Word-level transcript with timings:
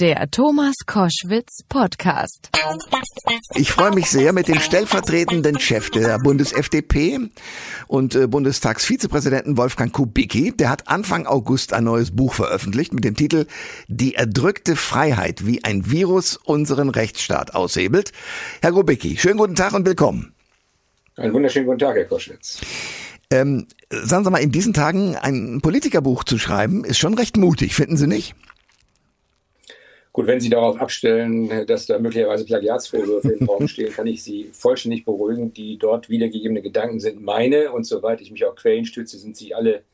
Der 0.00 0.30
Thomas 0.30 0.76
Koschwitz 0.86 1.64
Podcast. 1.68 2.50
Ich 3.56 3.72
freue 3.72 3.90
mich 3.90 4.08
sehr 4.08 4.32
mit 4.32 4.46
dem 4.46 4.60
stellvertretenden 4.60 5.58
Chef 5.58 5.90
der 5.90 6.20
Bundes-FDP 6.20 7.18
und 7.88 8.14
äh, 8.14 8.28
Bundestagsvizepräsidenten 8.28 9.56
Wolfgang 9.56 9.92
Kubicki. 9.92 10.56
Der 10.56 10.70
hat 10.70 10.86
Anfang 10.86 11.26
August 11.26 11.72
ein 11.72 11.82
neues 11.82 12.14
Buch 12.14 12.34
veröffentlicht 12.34 12.92
mit 12.92 13.02
dem 13.02 13.16
Titel 13.16 13.46
Die 13.88 14.14
erdrückte 14.14 14.76
Freiheit, 14.76 15.46
wie 15.46 15.64
ein 15.64 15.90
Virus 15.90 16.36
unseren 16.36 16.90
Rechtsstaat 16.90 17.56
aushebelt. 17.56 18.12
Herr 18.62 18.70
Kubicki, 18.70 19.16
schönen 19.16 19.38
guten 19.38 19.56
Tag 19.56 19.72
und 19.72 19.84
willkommen. 19.84 20.32
Einen 21.16 21.32
wunderschönen 21.32 21.66
guten 21.66 21.80
Tag, 21.80 21.96
Herr 21.96 22.04
Koschwitz. 22.04 22.60
Ähm, 23.32 23.66
sagen 23.90 24.22
Sie 24.22 24.30
mal, 24.30 24.38
in 24.38 24.52
diesen 24.52 24.74
Tagen 24.74 25.16
ein 25.16 25.60
Politikerbuch 25.60 26.22
zu 26.22 26.38
schreiben, 26.38 26.84
ist 26.84 26.98
schon 26.98 27.14
recht 27.14 27.36
mutig, 27.36 27.74
finden 27.74 27.96
Sie 27.96 28.06
nicht? 28.06 28.36
Gut, 30.18 30.26
wenn 30.26 30.40
Sie 30.40 30.50
darauf 30.50 30.80
abstellen, 30.80 31.64
dass 31.68 31.86
da 31.86 31.96
möglicherweise 31.96 32.44
Plagiatsvorwürfe 32.44 33.34
im 33.34 33.48
Raum 33.48 33.68
stehen, 33.68 33.92
kann 33.92 34.08
ich 34.08 34.20
Sie 34.20 34.50
vollständig 34.50 35.04
beruhigen. 35.04 35.52
Die 35.52 35.78
dort 35.78 36.08
wiedergegebenen 36.08 36.60
Gedanken 36.60 36.98
sind 36.98 37.22
meine 37.22 37.70
und 37.70 37.84
soweit 37.84 38.20
ich 38.20 38.32
mich 38.32 38.44
auf 38.44 38.56
Quellen 38.56 38.84
stütze, 38.84 39.16
sind 39.16 39.36
sie 39.36 39.54
alle 39.54 39.84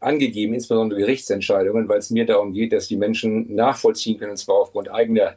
angegeben, 0.00 0.52
insbesondere 0.52 1.00
Gerichtsentscheidungen, 1.00 1.88
weil 1.88 2.00
es 2.00 2.10
mir 2.10 2.26
darum 2.26 2.52
geht, 2.52 2.74
dass 2.74 2.88
die 2.88 2.98
Menschen 2.98 3.54
nachvollziehen 3.54 4.18
können, 4.18 4.32
und 4.32 4.36
zwar 4.36 4.56
aufgrund 4.56 4.90
eigener 4.90 5.36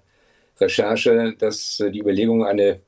Recherche, 0.60 1.34
dass 1.40 1.78
die 1.78 2.02
Überlegungen 2.02 2.46
eine 2.46 2.82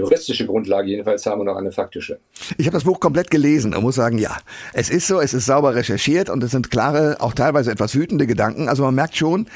juristische 0.00 0.46
Grundlage 0.46 0.88
jedenfalls 0.88 1.24
haben 1.26 1.40
und 1.40 1.48
auch 1.48 1.56
eine 1.56 1.72
faktische. 1.72 2.18
Ich 2.58 2.66
habe 2.66 2.74
das 2.74 2.84
Buch 2.84 3.00
komplett 3.00 3.30
gelesen 3.30 3.74
und 3.74 3.82
muss 3.82 3.94
sagen, 3.94 4.18
ja, 4.18 4.36
es 4.72 4.90
ist 4.90 5.06
so, 5.06 5.20
es 5.20 5.34
ist 5.34 5.46
sauber 5.46 5.74
recherchiert 5.74 6.28
und 6.28 6.42
es 6.42 6.50
sind 6.50 6.70
klare, 6.70 7.16
auch 7.20 7.34
teilweise 7.34 7.70
etwas 7.70 7.94
wütende 7.94 8.26
Gedanken. 8.26 8.68
Also 8.68 8.82
man 8.82 8.94
merkt 8.94 9.16
schon, 9.16 9.46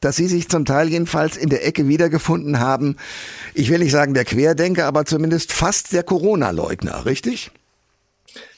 dass 0.00 0.16
Sie 0.16 0.28
sich 0.28 0.48
zum 0.48 0.64
Teil 0.64 0.88
jedenfalls 0.88 1.36
in 1.36 1.50
der 1.50 1.66
Ecke 1.66 1.88
wiedergefunden 1.88 2.60
haben. 2.60 2.96
Ich 3.54 3.70
will 3.70 3.78
nicht 3.78 3.92
sagen 3.92 4.14
der 4.14 4.24
Querdenker, 4.24 4.86
aber 4.86 5.04
zumindest 5.04 5.52
fast 5.52 5.92
der 5.92 6.02
Corona-Leugner, 6.02 7.06
richtig? 7.06 7.50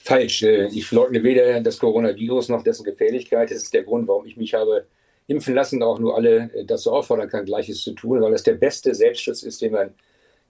Falsch. 0.03 0.43
Äh, 0.43 0.67
ich 0.69 0.91
leugne 0.91 1.23
weder 1.23 1.61
das 1.61 1.79
Coronavirus 1.79 2.49
noch 2.49 2.63
dessen 2.63 2.85
Gefährlichkeit. 2.85 3.51
Das 3.51 3.63
ist 3.63 3.75
der 3.75 3.85
Grund, 3.85 4.09
warum 4.09 4.27
ich 4.27 4.37
mich 4.37 4.55
habe 4.55 4.87
impfen 5.31 5.55
lassen, 5.55 5.83
auch 5.83 5.99
nur 5.99 6.17
alle 6.17 6.51
äh, 6.55 6.65
dazu 6.65 6.93
auffordern 6.93 7.29
kann, 7.29 7.45
Gleiches 7.45 7.83
zu 7.83 7.93
tun, 7.93 8.21
weil 8.21 8.33
das 8.33 8.43
der 8.43 8.55
beste 8.55 8.95
Selbstschutz 8.95 9.43
ist, 9.43 9.63
den 9.63 9.73
man 9.73 9.95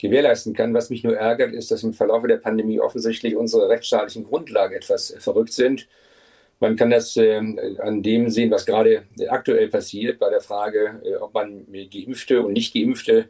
gewährleisten 0.00 0.54
kann. 0.54 0.74
Was 0.74 0.90
mich 0.90 1.04
nur 1.04 1.16
ärgert, 1.16 1.52
ist, 1.52 1.70
dass 1.70 1.82
im 1.82 1.92
Verlauf 1.92 2.26
der 2.26 2.36
Pandemie 2.36 2.80
offensichtlich 2.80 3.36
unsere 3.36 3.68
rechtsstaatlichen 3.68 4.24
Grundlagen 4.24 4.74
etwas 4.74 5.14
verrückt 5.18 5.52
sind. 5.52 5.86
Man 6.60 6.76
kann 6.76 6.90
das 6.90 7.16
äh, 7.16 7.40
an 7.78 8.02
dem 8.02 8.28
sehen, 8.28 8.50
was 8.50 8.66
gerade 8.66 9.04
aktuell 9.28 9.68
passiert, 9.68 10.18
bei 10.18 10.28
der 10.28 10.42
Frage, 10.42 11.00
äh, 11.04 11.16
ob 11.16 11.32
man 11.32 11.66
Geimpfte 11.72 12.42
und 12.42 12.52
Nicht-Geimpfte 12.52 13.26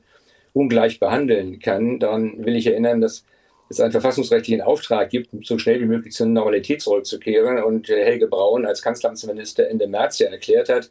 ungleich 0.52 0.98
behandeln 0.98 1.60
kann. 1.60 2.00
Daran 2.00 2.44
will 2.44 2.56
ich 2.56 2.66
erinnern, 2.66 3.00
dass 3.00 3.24
es 3.68 3.78
einen 3.78 3.92
verfassungsrechtlichen 3.92 4.62
Auftrag 4.62 5.10
gibt, 5.10 5.30
so 5.46 5.58
schnell 5.58 5.80
wie 5.80 5.86
möglich 5.86 6.12
zur 6.12 6.27
Normalität 6.27 6.82
zurückzukehren. 6.82 7.62
Und 7.62 7.88
äh, 7.88 8.05
Helge 8.05 8.27
Braun 8.27 8.66
als 8.66 8.82
Kanzleramtsminister 8.82 9.68
Ende 9.68 9.86
März 9.86 10.18
ja 10.18 10.28
erklärt 10.28 10.68
hat, 10.68 10.90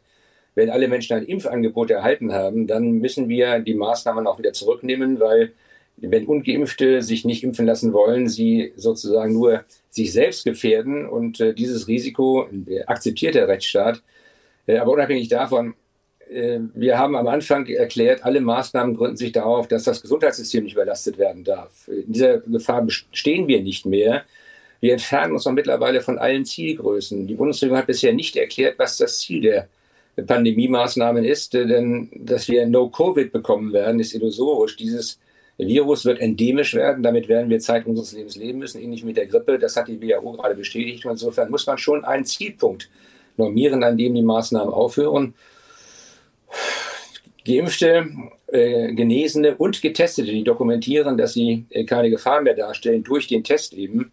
wenn 0.54 0.70
alle 0.70 0.88
Menschen 0.88 1.16
ein 1.16 1.24
Impfangebot 1.24 1.90
erhalten 1.90 2.32
haben, 2.32 2.66
dann 2.66 2.92
müssen 2.92 3.28
wir 3.28 3.60
die 3.60 3.74
Maßnahmen 3.74 4.26
auch 4.26 4.38
wieder 4.38 4.52
zurücknehmen, 4.52 5.20
weil 5.20 5.52
wenn 6.00 6.26
Ungeimpfte 6.26 7.02
sich 7.02 7.24
nicht 7.24 7.44
impfen 7.44 7.66
lassen 7.66 7.92
wollen, 7.92 8.28
sie 8.28 8.72
sozusagen 8.76 9.32
nur 9.32 9.64
sich 9.90 10.12
selbst 10.12 10.44
gefährden. 10.44 11.06
Und 11.06 11.40
äh, 11.40 11.54
dieses 11.54 11.88
Risiko 11.88 12.48
akzeptiert 12.86 13.34
der 13.34 13.48
Rechtsstaat. 13.48 14.02
Äh, 14.66 14.78
aber 14.78 14.92
unabhängig 14.92 15.28
davon, 15.28 15.74
äh, 16.30 16.60
wir 16.74 16.98
haben 16.98 17.16
am 17.16 17.26
Anfang 17.26 17.66
erklärt, 17.66 18.24
alle 18.24 18.40
Maßnahmen 18.40 18.96
gründen 18.96 19.16
sich 19.16 19.32
darauf, 19.32 19.68
dass 19.68 19.84
das 19.84 20.02
Gesundheitssystem 20.02 20.64
nicht 20.64 20.74
überlastet 20.74 21.18
werden 21.18 21.44
darf. 21.44 21.88
In 21.88 22.12
dieser 22.12 22.38
Gefahr 22.38 22.86
stehen 22.88 23.48
wir 23.48 23.62
nicht 23.62 23.86
mehr. 23.86 24.24
Wir 24.80 24.92
entfernen 24.94 25.34
uns 25.34 25.44
noch 25.44 25.52
mittlerweile 25.52 26.00
von 26.00 26.18
allen 26.18 26.44
Zielgrößen. 26.44 27.26
Die 27.26 27.34
Bundesregierung 27.34 27.78
hat 27.78 27.86
bisher 27.86 28.14
nicht 28.14 28.36
erklärt, 28.36 28.78
was 28.78 28.96
das 28.96 29.20
Ziel 29.20 29.42
der 29.42 29.68
Pandemie-Maßnahmen 30.26 31.24
ist, 31.24 31.52
denn 31.54 32.10
dass 32.14 32.48
wir 32.48 32.66
No-Covid 32.66 33.32
bekommen 33.32 33.72
werden, 33.72 34.00
ist 34.00 34.14
illusorisch. 34.14 34.76
Dieses 34.76 35.18
Virus 35.66 36.04
wird 36.04 36.20
endemisch 36.20 36.74
werden, 36.74 37.02
damit 37.02 37.28
werden 37.28 37.50
wir 37.50 37.60
Zeit 37.60 37.86
unseres 37.86 38.12
Lebens 38.12 38.36
leben 38.36 38.58
müssen, 38.58 38.80
ähnlich 38.80 39.04
mit 39.04 39.16
der 39.16 39.26
Grippe. 39.26 39.58
Das 39.58 39.76
hat 39.76 39.88
die 39.88 40.00
WHO 40.00 40.32
gerade 40.32 40.54
bestätigt. 40.54 41.04
Und 41.04 41.12
insofern 41.12 41.50
muss 41.50 41.66
man 41.66 41.78
schon 41.78 42.04
einen 42.04 42.24
Zielpunkt 42.24 42.88
normieren, 43.36 43.82
an 43.82 43.96
dem 43.96 44.14
die 44.14 44.22
Maßnahmen 44.22 44.72
aufhören. 44.72 45.34
Geimpfte, 47.44 48.08
äh, 48.48 48.92
Genesene 48.94 49.56
und 49.56 49.80
Getestete, 49.80 50.30
die 50.30 50.44
dokumentieren, 50.44 51.16
dass 51.16 51.32
sie 51.32 51.64
äh, 51.70 51.84
keine 51.84 52.10
Gefahr 52.10 52.42
mehr 52.42 52.54
darstellen 52.54 53.02
durch 53.02 53.26
den 53.26 53.44
Test 53.44 53.72
eben, 53.72 54.12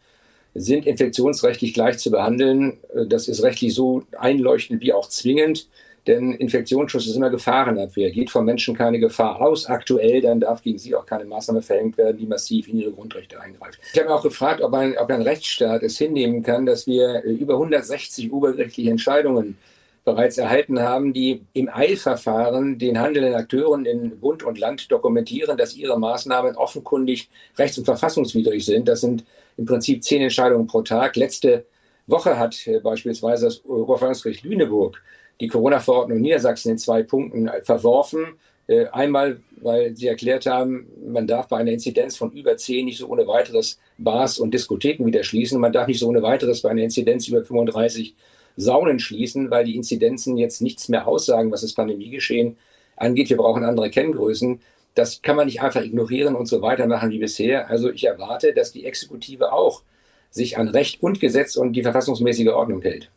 sind 0.54 0.88
infektionsrechtlich 0.88 1.74
gleich 1.74 1.98
zu 1.98 2.10
behandeln. 2.10 2.78
Äh, 2.94 3.06
das 3.08 3.28
ist 3.28 3.44
rechtlich 3.44 3.74
so 3.74 4.04
einleuchtend 4.18 4.82
wie 4.82 4.94
auch 4.94 5.10
zwingend. 5.10 5.68
Denn 6.08 6.32
Infektionsschutz 6.32 7.06
ist 7.06 7.18
immer 7.18 7.30
Gefahrenabwehr. 7.30 8.10
Geht 8.12 8.30
vom 8.30 8.46
Menschen 8.46 8.76
keine 8.76 8.98
Gefahr 8.98 9.42
aus 9.42 9.66
aktuell, 9.66 10.22
dann 10.22 10.40
darf 10.40 10.62
gegen 10.62 10.80
sie 10.80 10.96
auch 10.96 11.06
keine 11.06 11.26
Maßnahme 11.26 11.62
verhängt 11.62 11.98
werden, 11.98 12.18
die 12.18 12.26
massiv 12.26 12.70
in 12.70 12.80
ihre 12.80 12.92
Grundrechte 12.92 13.40
eingreift. 13.42 13.80
Ich 13.94 14.00
habe 14.00 14.14
auch 14.14 14.24
gefragt, 14.24 14.62
ob 14.62 14.74
ein, 14.74 14.98
ob 14.98 15.10
ein 15.10 15.22
Rechtsstaat 15.22 15.84
es 15.84 15.98
hinnehmen 15.98 16.44
kann, 16.44 16.66
dass 16.66 16.88
wir 16.88 17.26
äh, 17.26 17.30
über 17.30 17.56
160 17.56 18.32
obergerichtliche 18.32 18.90
Entscheidungen 18.90 19.58
bereits 20.06 20.38
erhalten 20.38 20.80
haben, 20.80 21.12
die 21.12 21.42
im 21.52 21.68
Eilverfahren 21.68 22.80
den 22.80 22.98
handelnden 22.98 23.36
Akteuren 23.36 23.86
in 23.86 24.18
Bund 24.22 24.42
und 24.42 24.58
Land 24.58 24.90
dokumentieren, 24.90 25.58
dass 25.58 25.76
ihre 25.76 26.00
Maßnahmen 26.00 26.56
offenkundig 26.56 27.30
rechts- 27.58 27.78
und 27.78 27.84
verfassungswidrig 27.84 28.64
sind. 28.64 28.88
Das 28.88 29.02
sind 29.02 29.26
im 29.58 29.66
Prinzip 29.66 30.06
zehn 30.06 30.22
Entscheidungen 30.22 30.68
pro 30.68 30.82
Tag. 30.82 31.18
Letzte 31.18 31.66
Woche 32.06 32.40
hat 32.40 32.66
äh, 32.68 32.80
beispielsweise 32.80 33.48
das 33.48 33.66
Oberverwaltungsgericht 33.66 34.46
Lüneburg 34.46 35.02
die 35.40 35.48
Corona-Verordnung 35.48 36.20
Niedersachsen 36.20 36.72
in 36.72 36.78
zwei 36.78 37.04
Punkten 37.04 37.50
verworfen. 37.64 38.38
Äh, 38.68 38.88
einmal, 38.88 39.40
weil 39.62 39.96
sie 39.96 40.08
erklärt 40.08 40.46
haben, 40.46 40.88
man 41.06 41.26
darf 41.26 41.48
bei 41.48 41.58
einer 41.58 41.72
Inzidenz 41.72 42.18
von 42.18 42.32
über 42.32 42.58
10 42.58 42.86
nicht 42.86 42.98
so 42.98 43.08
ohne 43.08 43.26
weiteres 43.26 43.80
Bars 43.98 44.40
und 44.40 44.54
Diskotheken 44.54 45.06
wieder 45.06 45.24
schließen. 45.24 45.60
Man 45.60 45.72
darf 45.72 45.88
nicht 45.88 46.00
so 46.00 46.08
ohne 46.08 46.22
weiteres 46.22 46.62
bei 46.62 46.70
einer 46.70 46.84
Inzidenz 46.84 47.28
über 47.28 47.44
35 47.44 48.14
Saunen 48.58 49.00
schließen, 49.00 49.50
weil 49.52 49.64
die 49.64 49.76
Inzidenzen 49.76 50.36
jetzt 50.38 50.62
nichts 50.62 50.90
mehr 50.90 51.08
aussagen, 51.08 51.52
was 51.52 51.62
das 51.62 51.74
Pandemiegeschehen 51.74 52.58
angeht. 52.98 53.30
Wir 53.30 53.38
brauchen 53.38 53.64
andere 53.64 53.90
Kenngrößen. 53.90 54.60
Das 54.96 55.22
kann 55.22 55.36
man 55.36 55.46
nicht 55.46 55.62
einfach 55.62 55.84
ignorieren 55.84 56.36
und 56.36 56.48
so 56.48 56.62
weitermachen 56.62 57.12
wie 57.12 57.20
bisher. 57.20 57.70
Also 57.70 57.92
ich 57.92 58.06
erwarte, 58.06 58.54
dass 58.54 58.72
die 58.72 58.86
Exekutive 58.86 59.54
auch 59.54 59.84
sich 60.30 60.58
an 60.58 60.68
Recht 60.68 61.02
und 61.02 61.20
Gesetz 61.22 61.56
und 61.56 61.74
die 61.74 61.84
verfassungsmäßige 61.84 62.50
Ordnung 62.50 62.82
hält. 62.82 63.10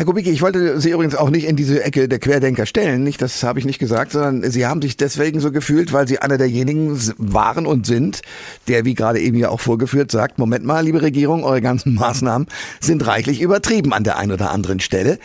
Herr 0.00 0.06
Kubicki, 0.06 0.30
ich 0.30 0.40
wollte 0.40 0.80
Sie 0.80 0.92
übrigens 0.92 1.14
auch 1.14 1.28
nicht 1.28 1.46
in 1.46 1.56
diese 1.56 1.84
Ecke 1.84 2.08
der 2.08 2.18
Querdenker 2.18 2.64
stellen, 2.64 3.02
nicht, 3.02 3.20
das 3.20 3.42
habe 3.42 3.58
ich 3.58 3.66
nicht 3.66 3.78
gesagt, 3.78 4.12
sondern 4.12 4.50
Sie 4.50 4.64
haben 4.64 4.80
sich 4.80 4.96
deswegen 4.96 5.40
so 5.40 5.52
gefühlt, 5.52 5.92
weil 5.92 6.08
Sie 6.08 6.18
einer 6.20 6.38
derjenigen 6.38 6.98
waren 7.18 7.66
und 7.66 7.84
sind, 7.84 8.22
der, 8.66 8.86
wie 8.86 8.94
gerade 8.94 9.20
eben 9.20 9.36
ja 9.36 9.50
auch 9.50 9.60
vorgeführt, 9.60 10.10
sagt, 10.10 10.38
Moment 10.38 10.64
mal, 10.64 10.82
liebe 10.82 11.02
Regierung, 11.02 11.44
eure 11.44 11.60
ganzen 11.60 11.94
Maßnahmen 11.96 12.48
sind 12.80 13.06
reichlich 13.06 13.42
übertrieben 13.42 13.92
an 13.92 14.02
der 14.02 14.16
einen 14.16 14.32
oder 14.32 14.52
anderen 14.52 14.80
Stelle. 14.80 15.18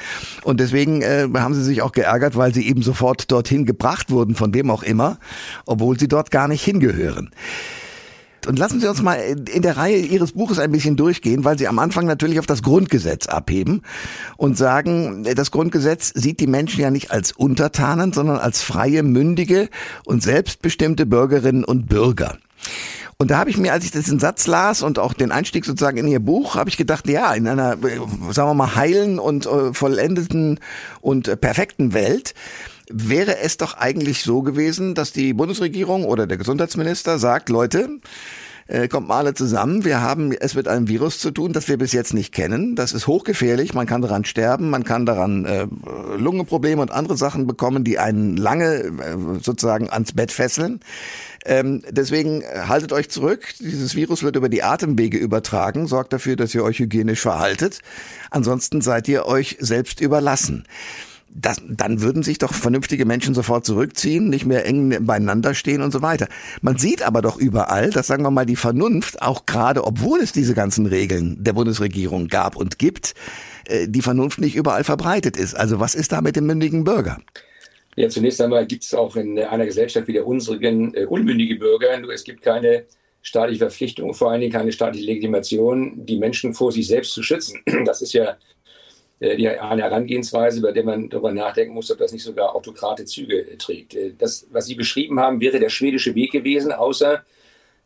Und 0.43 0.59
deswegen 0.59 1.01
äh, 1.01 1.29
haben 1.35 1.53
Sie 1.53 1.63
sich 1.63 1.81
auch 1.81 1.93
geärgert, 1.93 2.35
weil 2.35 2.53
Sie 2.53 2.67
eben 2.67 2.81
sofort 2.81 3.31
dorthin 3.31 3.65
gebracht 3.65 4.11
wurden, 4.11 4.35
von 4.35 4.53
wem 4.53 4.69
auch 4.69 4.83
immer, 4.83 5.19
obwohl 5.65 5.97
Sie 5.97 6.09
dort 6.09 6.31
gar 6.31 6.49
nicht 6.49 6.65
hingehören. 6.65 7.29
Und 8.47 8.59
lassen 8.59 8.79
Sie 8.79 8.87
uns 8.87 9.01
mal 9.01 9.15
in 9.15 9.61
der 9.61 9.77
Reihe 9.77 9.97
Ihres 9.97 10.33
Buches 10.33 10.59
ein 10.59 10.71
bisschen 10.71 10.95
durchgehen, 10.95 11.43
weil 11.43 11.57
Sie 11.57 11.67
am 11.67 11.79
Anfang 11.79 12.05
natürlich 12.05 12.39
auf 12.39 12.45
das 12.45 12.61
Grundgesetz 12.63 13.27
abheben 13.27 13.81
und 14.37 14.57
sagen, 14.57 15.23
das 15.35 15.51
Grundgesetz 15.51 16.11
sieht 16.13 16.39
die 16.39 16.47
Menschen 16.47 16.81
ja 16.81 16.91
nicht 16.91 17.11
als 17.11 17.31
Untertanen, 17.31 18.13
sondern 18.13 18.37
als 18.37 18.61
freie, 18.61 19.03
mündige 19.03 19.69
und 20.05 20.23
selbstbestimmte 20.23 21.05
Bürgerinnen 21.05 21.63
und 21.63 21.87
Bürger. 21.87 22.37
Und 23.17 23.31
da 23.31 23.37
habe 23.37 23.49
ich 23.49 23.57
mir, 23.57 23.71
als 23.71 23.85
ich 23.85 23.91
diesen 23.91 24.19
Satz 24.19 24.45
las 24.45 24.81
und 24.81 24.99
auch 24.99 25.13
den 25.13 25.31
Einstieg 25.31 25.63
sozusagen 25.63 25.97
in 25.97 26.07
Ihr 26.07 26.19
Buch, 26.19 26.55
habe 26.55 26.69
ich 26.69 26.75
gedacht, 26.75 27.07
ja, 27.07 27.33
in 27.33 27.47
einer, 27.47 27.77
sagen 28.31 28.49
wir 28.49 28.53
mal, 28.53 28.75
heilen 28.75 29.19
und 29.19 29.45
äh, 29.45 29.73
vollendeten 29.73 30.59
und 30.99 31.29
äh, 31.29 31.37
perfekten 31.37 31.93
Welt 31.93 32.33
wäre 32.89 33.39
es 33.39 33.57
doch 33.57 33.75
eigentlich 33.75 34.23
so 34.23 34.41
gewesen, 34.41 34.95
dass 34.95 35.11
die 35.11 35.33
Bundesregierung 35.33 36.05
oder 36.05 36.27
der 36.27 36.37
Gesundheitsminister 36.37 37.19
sagt, 37.19 37.49
Leute, 37.49 37.99
äh, 38.67 38.87
kommt 38.87 39.07
mal 39.07 39.19
alle 39.19 39.33
zusammen. 39.35 39.85
Wir 39.85 40.01
haben 40.01 40.31
es 40.31 40.55
mit 40.55 40.67
einem 40.67 40.87
Virus 40.87 41.19
zu 41.19 41.29
tun, 41.29 41.53
das 41.53 41.67
wir 41.67 41.77
bis 41.77 41.91
jetzt 41.91 42.13
nicht 42.13 42.33
kennen. 42.33 42.75
Das 42.75 42.93
ist 42.93 43.05
hochgefährlich. 43.05 43.75
Man 43.75 43.85
kann 43.85 44.01
daran 44.01 44.25
sterben, 44.25 44.69
man 44.69 44.83
kann 44.83 45.05
daran 45.05 45.45
äh, 45.45 45.67
Lungenprobleme 46.17 46.81
und 46.81 46.91
andere 46.91 47.15
Sachen 47.15 47.45
bekommen, 47.45 47.83
die 47.83 47.99
einen 47.99 48.37
lange 48.37 48.75
äh, 48.75 48.91
sozusagen 49.39 49.89
ans 49.91 50.13
Bett 50.13 50.31
fesseln. 50.31 50.79
Ähm, 51.45 51.83
deswegen 51.91 52.41
äh, 52.41 52.61
haltet 52.67 52.91
euch 52.91 53.09
zurück. 53.09 53.53
Dieses 53.59 53.93
Virus 53.95 54.23
wird 54.23 54.35
über 54.35 54.49
die 54.49 54.63
Atemwege 54.63 55.19
übertragen. 55.19 55.85
Sorgt 55.85 56.11
dafür, 56.11 56.35
dass 56.35 56.55
ihr 56.55 56.63
euch 56.63 56.79
hygienisch 56.79 57.21
verhaltet. 57.21 57.81
Ansonsten 58.31 58.81
seid 58.81 59.07
ihr 59.07 59.27
euch 59.27 59.57
selbst 59.59 60.01
überlassen. 60.01 60.65
Das, 61.35 61.61
dann 61.67 62.01
würden 62.01 62.23
sich 62.23 62.37
doch 62.37 62.53
vernünftige 62.53 63.05
Menschen 63.05 63.35
sofort 63.35 63.65
zurückziehen, 63.65 64.29
nicht 64.29 64.45
mehr 64.45 64.65
eng 64.65 65.05
beieinander 65.05 65.53
stehen 65.53 65.81
und 65.81 65.91
so 65.91 66.01
weiter. 66.01 66.27
Man 66.61 66.77
sieht 66.77 67.01
aber 67.03 67.21
doch 67.21 67.37
überall, 67.37 67.89
dass 67.89 68.07
sagen 68.07 68.23
wir 68.23 68.31
mal 68.31 68.45
die 68.45 68.55
Vernunft, 68.55 69.21
auch 69.21 69.45
gerade 69.45 69.83
obwohl 69.83 70.19
es 70.19 70.31
diese 70.31 70.53
ganzen 70.53 70.85
Regeln 70.85 71.43
der 71.43 71.53
Bundesregierung 71.53 72.29
gab 72.29 72.55
und 72.55 72.79
gibt, 72.79 73.15
äh, 73.67 73.87
die 73.87 74.01
Vernunft 74.01 74.39
nicht 74.39 74.55
überall 74.55 74.85
verbreitet 74.85 75.35
ist. 75.35 75.55
Also 75.55 75.79
was 75.79 75.93
ist 75.93 76.13
da 76.13 76.21
mit 76.21 76.37
dem 76.37 76.45
mündigen 76.45 76.85
Bürger? 76.85 77.19
Ja, 77.97 78.07
zunächst 78.09 78.41
einmal 78.41 78.65
gibt 78.65 78.83
es 78.83 78.93
auch 78.93 79.15
in 79.17 79.37
einer 79.37 79.65
Gesellschaft 79.65 80.07
wie 80.07 80.13
der 80.13 80.25
unsrigen 80.25 80.93
äh, 80.93 81.05
unmündige 81.05 81.55
Bürger. 81.55 81.99
Nur 81.99 82.13
es 82.13 82.23
gibt 82.23 82.41
keine 82.41 82.85
staatliche 83.21 83.59
Verpflichtung, 83.59 84.13
vor 84.13 84.31
allen 84.31 84.41
Dingen 84.41 84.53
keine 84.53 84.71
staatliche 84.71 85.05
Legitimation, 85.05 86.05
die 86.05 86.17
Menschen 86.17 86.53
vor 86.53 86.71
sich 86.71 86.87
selbst 86.87 87.11
zu 87.11 87.23
schützen. 87.23 87.61
Das 87.85 88.01
ist 88.01 88.13
ja 88.13 88.37
die, 89.19 89.47
eine 89.47 89.83
Herangehensweise, 89.83 90.61
bei 90.61 90.71
der 90.71 90.83
man 90.83 91.09
darüber 91.09 91.31
nachdenken 91.31 91.73
muss, 91.73 91.91
ob 91.91 91.97
das 91.99 92.11
nicht 92.11 92.23
sogar 92.23 92.55
autokrate 92.55 93.05
Züge 93.05 93.39
äh, 93.39 93.57
trägt. 93.57 93.95
Äh, 93.95 94.13
das, 94.17 94.47
was 94.51 94.65
Sie 94.65 94.75
beschrieben 94.75 95.19
haben, 95.19 95.39
wäre 95.39 95.59
der 95.59 95.69
schwedische 95.69 96.15
Weg 96.15 96.31
gewesen, 96.31 96.71
außer 96.71 97.23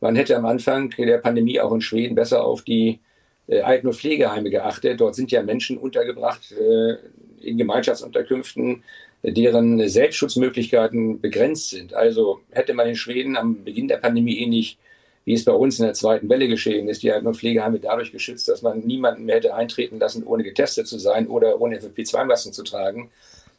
man 0.01 0.15
hätte 0.15 0.35
am 0.37 0.45
Anfang 0.45 0.89
der 0.97 1.17
Pandemie 1.17 1.59
auch 1.59 1.73
in 1.73 1.81
Schweden 1.81 2.15
besser 2.15 2.43
auf 2.43 2.63
die 2.63 2.99
äh, 3.47 3.61
Alten- 3.61 3.87
und 3.87 3.95
Pflegeheime 3.95 4.49
geachtet. 4.49 4.99
Dort 5.01 5.15
sind 5.15 5.31
ja 5.31 5.43
Menschen 5.43 5.77
untergebracht 5.77 6.51
äh, 6.51 6.95
in 7.41 7.57
Gemeinschaftsunterkünften, 7.57 8.83
deren 9.21 9.87
Selbstschutzmöglichkeiten 9.87 11.19
begrenzt 11.19 11.69
sind. 11.69 11.93
Also 11.93 12.39
hätte 12.51 12.73
man 12.73 12.87
in 12.87 12.95
Schweden 12.95 13.37
am 13.37 13.63
Beginn 13.63 13.87
der 13.87 13.97
Pandemie 13.97 14.39
ähnlich 14.39 14.77
wie 15.25 15.33
es 15.33 15.45
bei 15.45 15.51
uns 15.51 15.79
in 15.79 15.85
der 15.85 15.93
zweiten 15.93 16.29
Welle 16.29 16.47
geschehen 16.47 16.87
ist, 16.87 17.03
die 17.03 17.11
und 17.11 17.37
Pflegeheime 17.37 17.79
dadurch 17.79 18.11
geschützt, 18.11 18.47
dass 18.47 18.61
man 18.61 18.79
niemanden 18.79 19.25
mehr 19.25 19.35
hätte 19.35 19.53
eintreten 19.53 19.99
lassen, 19.99 20.23
ohne 20.23 20.43
getestet 20.43 20.87
zu 20.87 20.97
sein 20.97 21.27
oder 21.27 21.61
ohne 21.61 21.79
FFP2-Masken 21.79 22.53
zu 22.53 22.63
tragen, 22.63 23.11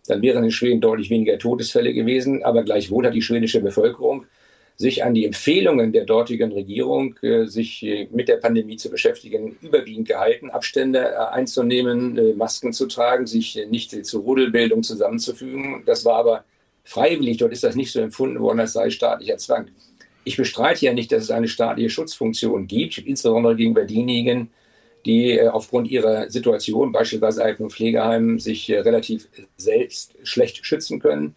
dann 0.06 0.22
wären 0.22 0.42
in 0.42 0.50
Schweden 0.50 0.80
deutlich 0.80 1.10
weniger 1.10 1.38
Todesfälle 1.38 1.92
gewesen. 1.92 2.42
Aber 2.42 2.64
gleichwohl 2.64 3.06
hat 3.06 3.14
die 3.14 3.22
schwedische 3.22 3.60
Bevölkerung 3.60 4.26
sich 4.80 5.04
an 5.04 5.12
die 5.12 5.26
Empfehlungen 5.26 5.92
der 5.92 6.06
dortigen 6.06 6.52
Regierung, 6.52 7.14
äh, 7.20 7.44
sich 7.44 7.82
äh, 7.82 8.08
mit 8.10 8.28
der 8.28 8.38
Pandemie 8.38 8.78
zu 8.78 8.88
beschäftigen, 8.88 9.58
überwiegend 9.60 10.08
gehalten, 10.08 10.48
Abstände 10.48 11.00
äh, 11.00 11.16
einzunehmen, 11.16 12.38
Masken 12.38 12.72
zu 12.72 12.86
tragen, 12.86 13.26
sich 13.26 13.60
nicht 13.68 14.06
zur 14.06 14.22
Rudelbildung 14.22 14.82
zusammenzufügen. 14.82 15.82
Das 15.84 16.06
war 16.06 16.16
aber 16.16 16.44
freiwillig. 16.84 17.36
Dort 17.36 17.52
ist 17.52 17.62
das 17.62 17.76
nicht 17.76 17.92
so 17.92 18.00
empfunden 18.00 18.40
worden, 18.40 18.60
als 18.60 18.72
sei 18.72 18.88
staatlicher 18.88 19.36
Zwang. 19.36 19.68
Ich 20.30 20.36
bestreite 20.36 20.86
ja 20.86 20.92
nicht, 20.92 21.10
dass 21.10 21.24
es 21.24 21.32
eine 21.32 21.48
staatliche 21.48 21.90
Schutzfunktion 21.90 22.68
gibt, 22.68 22.98
insbesondere 22.98 23.56
gegenüber 23.56 23.84
denjenigen, 23.84 24.50
die 25.04 25.32
äh, 25.32 25.48
aufgrund 25.48 25.90
ihrer 25.90 26.30
Situation, 26.30 26.92
beispielsweise 26.92 27.42
Alten- 27.42 27.64
und 27.64 27.72
Pflegeheimen, 27.72 28.38
sich 28.38 28.70
relativ 28.70 29.26
selbst 29.56 30.14
schlecht 30.22 30.64
schützen 30.64 31.00
können. 31.00 31.34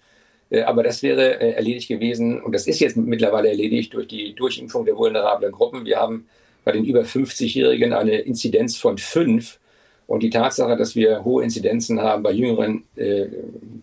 Äh, 0.52 0.62
aber 0.62 0.84
das 0.84 1.02
wäre 1.02 1.42
äh, 1.42 1.54
erledigt 1.54 1.88
gewesen. 1.88 2.40
Und 2.40 2.54
das 2.54 2.68
ist 2.68 2.82
jetzt 2.82 2.96
mittlerweile 2.96 3.50
erledigt 3.50 3.96
durch 3.96 4.08
die 4.08 4.36
Durchimpfung 4.36 4.86
der 4.86 4.96
vulnerablen 4.96 5.52
Gruppen. 5.52 5.86
Wir 5.86 5.98
haben 5.98 6.28
bei 6.64 6.72
den 6.72 6.86
über 6.86 7.02
50-Jährigen 7.02 7.94
eine 7.94 8.18
Inzidenz 8.18 8.78
von 8.78 9.00
fünf. 9.00 9.58
Und 10.06 10.22
die 10.22 10.30
Tatsache, 10.30 10.78
dass 10.78 10.96
wir 10.96 11.24
hohe 11.24 11.44
Inzidenzen 11.44 12.00
haben 12.00 12.22
bei 12.22 12.32
jüngeren 12.32 12.84
äh, 12.96 13.26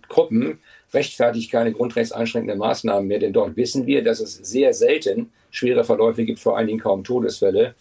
Gruppen, 0.08 0.60
rechtfertigt 0.92 1.50
keine 1.50 1.72
grundrechtseinschränkenden 1.72 2.58
Maßnahmen 2.58 3.06
mehr, 3.06 3.18
denn 3.18 3.32
dort 3.32 3.56
wissen 3.56 3.86
wir, 3.86 4.02
dass 4.02 4.20
es 4.20 4.34
sehr 4.34 4.74
selten 4.74 5.30
schwere 5.50 5.84
Verläufe 5.84 6.24
gibt, 6.24 6.38
vor 6.38 6.56
allen 6.56 6.66
Dingen 6.66 6.80
kaum 6.80 7.04
Todesfälle. 7.04 7.74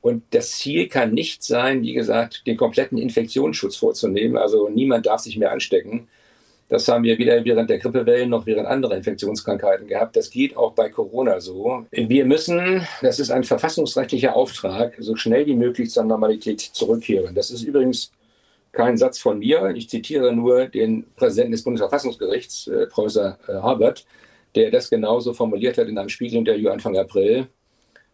Und 0.00 0.22
das 0.30 0.52
Ziel 0.52 0.88
kann 0.88 1.14
nicht 1.14 1.42
sein, 1.42 1.82
wie 1.82 1.92
gesagt, 1.92 2.46
den 2.46 2.56
kompletten 2.56 2.98
Infektionsschutz 2.98 3.76
vorzunehmen. 3.76 4.36
Also 4.36 4.68
niemand 4.68 5.06
darf 5.06 5.20
sich 5.20 5.36
mehr 5.36 5.50
anstecken. 5.50 6.06
Das 6.68 6.88
haben 6.88 7.04
wir 7.04 7.16
weder 7.18 7.44
während 7.44 7.70
der 7.70 7.78
Grippewellen 7.78 8.30
noch 8.30 8.44
während 8.46 8.66
anderer 8.66 8.96
Infektionskrankheiten 8.96 9.86
gehabt. 9.86 10.16
Das 10.16 10.30
geht 10.30 10.56
auch 10.56 10.72
bei 10.72 10.88
Corona 10.88 11.40
so. 11.40 11.86
Wir 11.92 12.24
müssen, 12.24 12.86
das 13.02 13.20
ist 13.20 13.30
ein 13.30 13.44
verfassungsrechtlicher 13.44 14.34
Auftrag, 14.34 14.94
so 14.98 15.14
schnell 15.14 15.46
wie 15.46 15.54
möglich 15.54 15.90
zur 15.90 16.04
Normalität 16.04 16.60
zurückkehren. 16.60 17.34
Das 17.34 17.50
ist 17.50 17.62
übrigens 17.62 18.10
kein 18.76 18.98
Satz 18.98 19.18
von 19.18 19.38
mir. 19.38 19.72
Ich 19.74 19.88
zitiere 19.88 20.32
nur 20.32 20.66
den 20.66 21.06
Präsidenten 21.16 21.52
des 21.52 21.64
Bundesverfassungsgerichts, 21.64 22.68
äh, 22.68 22.86
Professor 22.86 23.38
äh, 23.48 23.54
Harbert, 23.54 24.06
der 24.54 24.70
das 24.70 24.90
genauso 24.90 25.32
formuliert 25.32 25.78
hat 25.78 25.88
in 25.88 25.98
einem 25.98 26.10
Spiegelinterview 26.10 26.68
Anfang 26.68 26.96
April. 26.96 27.48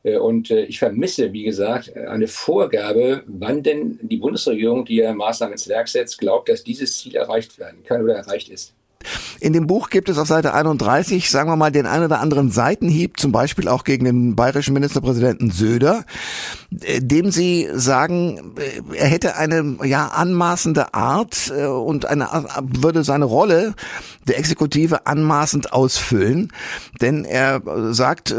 Äh, 0.04 0.18
und 0.18 0.52
äh, 0.52 0.62
ich 0.64 0.78
vermisse, 0.78 1.32
wie 1.32 1.42
gesagt, 1.42 1.94
eine 1.96 2.28
Vorgabe, 2.28 3.24
wann 3.26 3.64
denn 3.64 3.98
die 4.02 4.18
Bundesregierung, 4.18 4.84
die 4.84 4.96
ja 4.96 5.12
Maßnahmen 5.12 5.54
ins 5.54 5.68
Werk 5.68 5.88
setzt, 5.88 6.18
glaubt, 6.18 6.48
dass 6.48 6.62
dieses 6.62 6.96
Ziel 6.96 7.16
erreicht 7.16 7.58
werden 7.58 7.82
kann 7.82 8.02
oder 8.02 8.14
erreicht 8.14 8.48
ist. 8.48 8.72
In 9.42 9.52
dem 9.52 9.66
Buch 9.66 9.90
gibt 9.90 10.08
es 10.08 10.18
auf 10.18 10.28
Seite 10.28 10.54
31, 10.54 11.28
sagen 11.28 11.50
wir 11.50 11.56
mal, 11.56 11.72
den 11.72 11.84
einen 11.84 12.04
oder 12.04 12.20
anderen 12.20 12.52
Seitenhieb, 12.52 13.18
zum 13.18 13.32
Beispiel 13.32 13.66
auch 13.66 13.82
gegen 13.82 14.04
den 14.04 14.36
bayerischen 14.36 14.72
Ministerpräsidenten 14.72 15.50
Söder, 15.50 16.04
äh, 16.82 17.00
dem 17.00 17.32
Sie 17.32 17.68
sagen, 17.74 18.54
äh, 18.56 18.96
er 18.96 19.08
hätte 19.08 19.34
eine 19.34 19.78
ja 19.82 20.06
anmaßende 20.06 20.94
Art 20.94 21.52
äh, 21.58 21.66
und 21.66 22.06
eine 22.06 22.28
würde 22.60 23.02
seine 23.02 23.24
Rolle 23.24 23.74
der 24.28 24.38
Exekutive 24.38 25.06
anmaßend 25.08 25.72
ausfüllen, 25.72 26.52
denn 27.00 27.24
er 27.24 27.60
sagt 27.92 28.32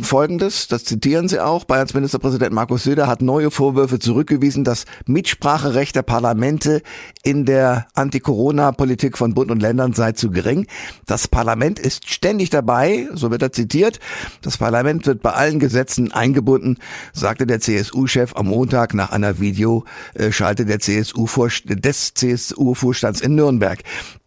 Folgendes, 0.00 0.68
das 0.68 0.84
zitieren 0.84 1.28
Sie 1.28 1.40
auch, 1.40 1.64
Bayerns 1.64 1.94
Ministerpräsident 1.94 2.52
Markus 2.52 2.84
Söder 2.84 3.08
hat 3.08 3.20
neue 3.20 3.50
Vorwürfe 3.50 3.98
zurückgewiesen, 3.98 4.62
das 4.62 4.84
Mitspracherecht 5.06 5.96
der 5.96 6.02
Parlamente 6.02 6.82
in 7.24 7.44
der 7.44 7.88
Anti-Corona-Politik 7.94 9.18
von 9.18 9.34
Bund 9.34 9.50
und 9.50 9.60
Ländern 9.60 9.92
sei 9.94 10.12
zu 10.12 10.30
gering. 10.44 10.66
Das 11.06 11.28
Parlament 11.28 11.78
ist 11.78 12.08
ständig 12.10 12.50
dabei, 12.50 13.08
so 13.14 13.30
wird 13.30 13.42
er 13.42 13.52
zitiert. 13.52 13.98
Das 14.42 14.58
Parlament 14.58 15.06
wird 15.06 15.22
bei 15.22 15.32
allen 15.32 15.58
Gesetzen 15.58 16.12
eingebunden, 16.12 16.78
sagte 17.12 17.46
der 17.46 17.60
CSU-Chef 17.60 18.36
am 18.36 18.46
Montag 18.46 18.94
nach 18.94 19.10
einer 19.10 19.40
Videoschalte 19.40 20.66
der 20.66 20.80
CSU 20.80 21.26
des 21.64 22.14
CSU-Vorstands 22.14 23.20
in 23.20 23.34
Nürnberg. 23.34 23.80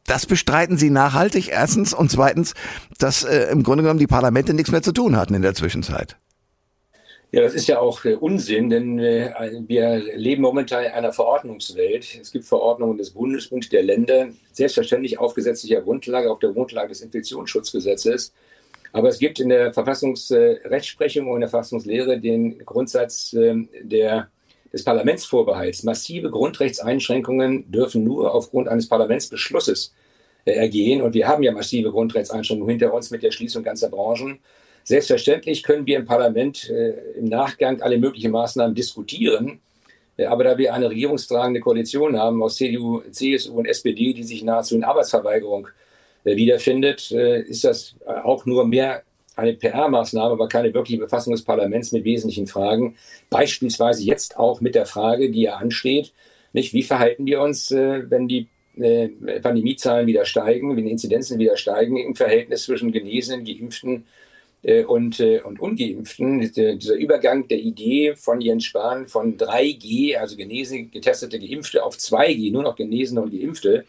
Das 0.06 0.26
bestreiten 0.26 0.78
Sie 0.78 0.90
nachhaltig, 0.90 1.50
erstens, 1.50 1.94
und 1.94 2.10
zweitens, 2.10 2.54
dass 2.98 3.24
äh, 3.24 3.50
im 3.52 3.64
Grunde 3.64 3.84
genommen 3.84 4.00
die 4.00 4.08
Parlamente 4.08 4.54
nichts 4.54 4.72
mehr 4.72 4.82
zu 4.82 4.94
tun 4.94 5.18
hatten 5.18 5.34
in 5.34 5.42
der 5.42 5.54
Zwischenzeit. 5.54 6.18
Ja, 7.32 7.42
das 7.42 7.54
ist 7.54 7.68
ja 7.68 7.80
auch 7.80 8.06
äh, 8.06 8.14
Unsinn, 8.16 8.70
denn 8.70 9.00
äh, 9.00 9.62
wir 9.68 9.98
leben 10.16 10.42
momentan 10.42 10.86
in 10.86 10.92
einer 10.92 11.12
Verordnungswelt. 11.12 12.20
Es 12.22 12.32
gibt 12.32 12.46
Verordnungen 12.46 12.98
des 12.98 13.12
Bundes 13.12 13.48
und 13.48 13.74
der 13.74 13.84
Länder, 13.84 14.30
selbstverständlich 14.54 15.20
auf 15.20 15.34
gesetzlicher 15.34 15.82
Grundlage, 15.82 16.32
auf 16.32 16.40
der 16.40 16.52
Grundlage 16.52 16.90
des 16.90 17.02
Infektionsschutzgesetzes. 17.02 18.32
Aber 18.94 19.10
es 19.10 19.20
gibt 19.20 19.42
in 19.42 19.50
der 19.50 19.74
Verfassungsrechtsprechung 19.74 21.28
und 21.28 21.36
in 21.36 21.42
der 21.42 21.50
Verfassungslehre 21.50 22.18
den 22.20 22.60
Grundsatz 22.60 23.34
ähm, 23.34 23.68
der, 23.82 24.30
des 24.72 24.86
Parlamentsvorbehalts. 24.86 25.84
Massive 25.84 26.30
Grundrechtseinschränkungen 26.30 27.70
dürfen 27.70 28.06
nur 28.06 28.34
aufgrund 28.34 28.70
eines 28.70 28.88
Parlamentsbeschlusses 28.88 29.94
äh, 30.46 30.54
ergehen. 30.54 31.02
Und 31.02 31.14
wir 31.14 31.28
haben 31.28 31.44
ja 31.44 31.52
massive 31.52 31.92
Grundrechtseinschränkungen 31.92 32.70
hinter 32.70 32.94
uns 32.94 33.12
mit 33.12 33.22
der 33.22 33.32
Schließung 33.32 33.64
ganzer 33.64 33.90
Branchen. 33.90 34.40
Selbstverständlich 34.88 35.64
können 35.64 35.86
wir 35.86 35.98
im 35.98 36.06
Parlament 36.06 36.70
äh, 36.70 37.18
im 37.20 37.26
Nachgang 37.26 37.82
alle 37.82 37.98
möglichen 37.98 38.32
Maßnahmen 38.32 38.74
diskutieren. 38.74 39.60
Äh, 40.16 40.28
aber 40.28 40.46
da 40.46 40.58
wir 40.58 40.74
eine 40.74 40.90
regierungstragende 40.90 41.60
Koalition 41.60 42.18
haben 42.18 42.42
aus 42.42 42.56
CDU, 42.56 43.02
CSU 43.12 43.58
und 43.58 43.66
SPD, 43.66 44.14
die 44.14 44.24
sich 44.24 44.44
nahezu 44.44 44.76
in 44.76 44.86
Arbeitsverweigerung 44.86 45.68
äh, 46.24 46.38
wiederfindet, 46.38 47.12
ist 47.12 47.66
das 47.66 47.96
auch 48.06 48.46
nur 48.46 48.66
mehr 48.66 49.04
eine 49.36 49.56
PR-Maßnahme, 49.56 50.32
aber 50.32 50.48
keine 50.48 50.74
wirkliche 50.74 51.02
Befassung 51.02 51.34
des 51.34 51.44
Parlaments 51.44 51.92
mit 51.92 52.06
wesentlichen 52.06 52.48
Fragen. 52.48 52.96
Beispielsweise 53.30 54.04
jetzt 54.04 54.38
auch 54.38 54.62
mit 54.62 54.74
der 54.74 54.86
Frage, 54.86 55.32
die 55.32 55.42
ja 55.42 55.56
ansteht, 55.56 56.14
nicht, 56.54 56.74
wie 56.74 56.84
verhalten 56.84 57.26
wir 57.26 57.42
uns, 57.42 57.72
wenn 57.72 58.28
die 58.30 58.48
Pandemiezahlen 58.74 60.08
wieder 60.08 60.26
steigen, 60.26 60.76
wenn 60.76 60.86
die 60.86 60.92
Inzidenzen 60.92 61.40
wieder 61.40 61.58
steigen 61.58 61.98
im 61.98 62.16
Verhältnis 62.16 62.64
zwischen 62.64 62.92
Genesenen, 62.92 63.46
Geimpften 63.46 64.06
und, 64.84 65.20
äh, 65.20 65.42
und 65.42 65.60
Ungeimpften, 65.60 66.40
dieser 66.40 66.96
Übergang 66.96 67.48
der 67.48 67.60
Idee 67.60 68.16
von 68.16 68.42
Jens 68.42 68.66
Spahn 68.66 69.08
von 69.08 69.38
3G, 69.38 70.18
also 70.18 70.36
Genesene, 70.36 70.86
getestete 70.86 71.40
Geimpfte, 71.40 71.84
auf 71.84 71.96
2G, 71.96 72.52
nur 72.52 72.64
noch 72.64 72.76
Genesene 72.76 73.22
und 73.22 73.32
Geimpfte, 73.32 73.86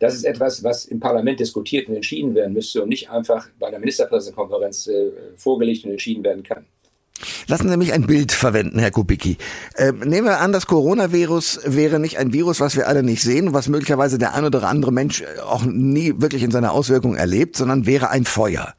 das 0.00 0.14
ist 0.14 0.24
etwas, 0.24 0.62
was 0.62 0.84
im 0.84 1.00
Parlament 1.00 1.40
diskutiert 1.40 1.88
und 1.88 1.96
entschieden 1.96 2.34
werden 2.34 2.52
müsste 2.52 2.82
und 2.82 2.88
nicht 2.88 3.10
einfach 3.10 3.48
bei 3.58 3.68
einer 3.68 3.78
Ministerpräsidentenkonferenz 3.78 4.86
äh, 4.86 5.10
vorgelegt 5.36 5.84
und 5.84 5.92
entschieden 5.92 6.22
werden 6.22 6.42
kann. 6.42 6.66
Lassen 7.46 7.68
Sie 7.68 7.76
mich 7.76 7.92
ein 7.92 8.06
Bild 8.06 8.32
verwenden, 8.32 8.78
Herr 8.78 8.90
Kubicki. 8.90 9.38
Äh, 9.74 9.92
nehmen 9.92 10.26
wir 10.26 10.40
an, 10.40 10.52
das 10.52 10.66
Coronavirus 10.66 11.60
wäre 11.64 11.98
nicht 11.98 12.18
ein 12.18 12.32
Virus, 12.32 12.60
was 12.60 12.76
wir 12.76 12.88
alle 12.88 13.02
nicht 13.02 13.22
sehen, 13.22 13.52
was 13.52 13.68
möglicherweise 13.68 14.18
der 14.18 14.34
ein 14.34 14.44
oder 14.44 14.62
andere 14.68 14.92
Mensch 14.92 15.24
auch 15.44 15.64
nie 15.64 16.14
wirklich 16.18 16.42
in 16.42 16.50
seiner 16.50 16.72
Auswirkung 16.72 17.16
erlebt, 17.16 17.56
sondern 17.56 17.86
wäre 17.86 18.10
ein 18.10 18.24
Feuer. 18.24 18.74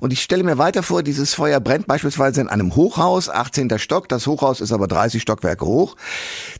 Und 0.00 0.12
ich 0.12 0.22
stelle 0.22 0.42
mir 0.42 0.58
weiter 0.58 0.82
vor, 0.82 1.02
dieses 1.02 1.34
Feuer 1.34 1.60
brennt 1.60 1.86
beispielsweise 1.86 2.40
in 2.40 2.48
einem 2.48 2.74
Hochhaus, 2.74 3.28
18. 3.28 3.78
Stock, 3.78 4.08
das 4.08 4.26
Hochhaus 4.26 4.60
ist 4.60 4.72
aber 4.72 4.88
30 4.88 5.22
Stockwerke 5.22 5.64
hoch. 5.64 5.96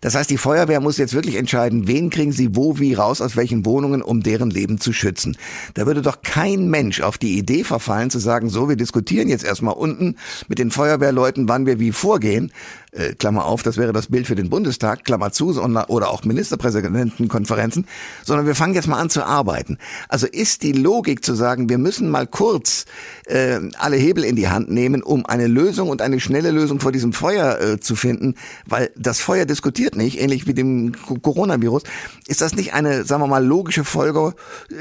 Das 0.00 0.14
heißt, 0.14 0.30
die 0.30 0.38
Feuerwehr 0.38 0.80
muss 0.80 0.98
jetzt 0.98 1.14
wirklich 1.14 1.36
entscheiden, 1.36 1.86
wen 1.88 2.10
kriegen 2.10 2.32
sie 2.32 2.54
wo, 2.54 2.78
wie 2.78 2.94
raus, 2.94 3.20
aus 3.20 3.36
welchen 3.36 3.64
Wohnungen, 3.64 4.02
um 4.02 4.22
deren 4.22 4.50
Leben 4.50 4.78
zu 4.80 4.92
schützen. 4.92 5.36
Da 5.74 5.86
würde 5.86 6.02
doch 6.02 6.22
kein 6.22 6.68
Mensch 6.68 7.00
auf 7.00 7.18
die 7.18 7.36
Idee 7.38 7.64
verfallen 7.64 8.10
zu 8.10 8.18
sagen, 8.18 8.48
so, 8.48 8.68
wir 8.68 8.76
diskutieren 8.76 9.28
jetzt 9.28 9.44
erstmal 9.44 9.74
unten 9.74 10.16
mit 10.48 10.58
den 10.58 10.70
Feuerwehrleuten, 11.16 11.48
wann 11.48 11.66
wir 11.66 11.80
wie 11.80 11.92
vorgehen, 11.92 12.52
äh, 12.92 13.14
Klammer 13.14 13.46
auf, 13.46 13.62
das 13.62 13.76
wäre 13.76 13.92
das 13.92 14.08
Bild 14.08 14.26
für 14.26 14.34
den 14.34 14.50
Bundestag, 14.50 15.04
Klammer 15.04 15.32
zu, 15.32 15.60
oder 15.88 16.10
auch 16.10 16.24
Ministerpräsidentenkonferenzen, 16.24 17.86
sondern 18.24 18.46
wir 18.46 18.54
fangen 18.54 18.74
jetzt 18.74 18.88
mal 18.88 18.98
an 18.98 19.10
zu 19.10 19.24
arbeiten. 19.24 19.78
Also 20.08 20.26
ist 20.26 20.62
die 20.62 20.72
Logik 20.72 21.24
zu 21.24 21.34
sagen, 21.34 21.68
wir 21.68 21.78
müssen 21.78 22.10
mal 22.10 22.26
kurz 22.26 22.84
äh, 23.26 23.58
alle 23.78 23.96
Hebel 23.96 24.24
in 24.24 24.36
die 24.36 24.48
Hand 24.48 24.70
nehmen, 24.70 25.02
um 25.02 25.26
eine 25.26 25.46
Lösung 25.46 25.88
und 25.88 26.02
eine 26.02 26.20
schnelle 26.20 26.50
Lösung 26.50 26.80
vor 26.80 26.92
diesem 26.92 27.12
Feuer 27.12 27.60
äh, 27.60 27.80
zu 27.80 27.96
finden, 27.96 28.34
weil 28.66 28.90
das 28.96 29.20
Feuer 29.20 29.46
diskutiert 29.46 29.96
nicht, 29.96 30.20
ähnlich 30.20 30.46
wie 30.46 30.54
dem 30.54 30.92
Coronavirus. 31.22 31.82
Ist 32.26 32.40
das 32.40 32.54
nicht 32.54 32.74
eine, 32.74 33.04
sagen 33.04 33.22
wir 33.22 33.26
mal, 33.26 33.44
logische 33.44 33.84
Folge, 33.84 34.34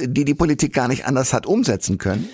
die 0.04 0.26
die 0.26 0.34
Politik 0.34 0.74
gar 0.74 0.88
nicht 0.88 1.06
anders 1.06 1.34
hat 1.34 1.46
umsetzen 1.46 1.98
können? 1.98 2.28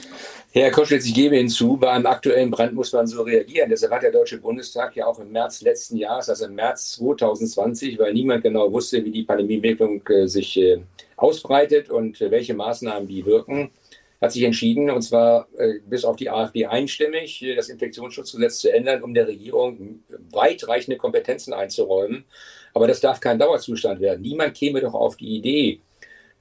Herr 0.54 0.70
Koschwitz, 0.70 1.06
ich 1.06 1.14
gebe 1.14 1.38
hinzu, 1.38 1.78
bei 1.78 1.90
einem 1.92 2.08
aktuellen 2.08 2.52
Brand 2.52 2.74
muss 2.74 2.92
man 2.92 3.08
so 3.08 3.22
reagieren. 3.22 3.70
Deshalb 3.70 3.94
hat 3.94 4.04
der 4.04 4.12
Deutsche 4.12 4.38
Bundestag 4.38 4.94
ja 4.98 5.06
auch 5.06 5.18
im 5.18 5.32
März 5.32 5.62
letzten 5.62 5.96
Jahres, 5.96 6.28
also 6.28 6.44
im 6.44 6.56
März 6.56 6.92
2020, 6.98 7.98
weil 7.98 8.12
niemand 8.12 8.44
genau 8.44 8.70
wusste, 8.70 9.02
wie 9.06 9.12
die 9.12 9.24
Pandemieentwicklung 9.24 10.06
äh, 10.10 10.28
sich 10.28 10.58
äh, 10.58 10.82
ausbreitet 11.16 11.90
und 11.90 12.20
äh, 12.20 12.30
welche 12.32 12.54
Maßnahmen 12.54 13.08
wie 13.08 13.26
wirken, 13.26 13.72
hat 14.20 14.34
sich 14.34 14.44
entschieden, 14.44 14.90
und 14.90 15.04
zwar 15.04 15.48
äh, 15.58 15.80
bis 15.88 16.04
auf 16.04 16.18
die 16.18 16.30
AfD 16.30 16.66
einstimmig, 16.66 17.46
das 17.56 17.70
Infektionsschutzgesetz 17.70 18.60
zu 18.60 18.74
ändern, 18.74 19.04
um 19.04 19.14
der 19.14 19.30
Regierung 19.30 20.04
weitreichende 20.34 20.98
Kompetenzen 20.98 21.54
einzuräumen. 21.54 22.26
Aber 22.74 22.90
das 22.90 23.00
darf 23.00 23.22
kein 23.22 23.40
Dauerzustand 23.40 24.02
werden. 24.02 24.22
Niemand 24.22 24.54
käme 24.56 24.82
doch 24.82 24.96
auf 24.96 25.16
die 25.16 25.38
Idee, 25.38 25.80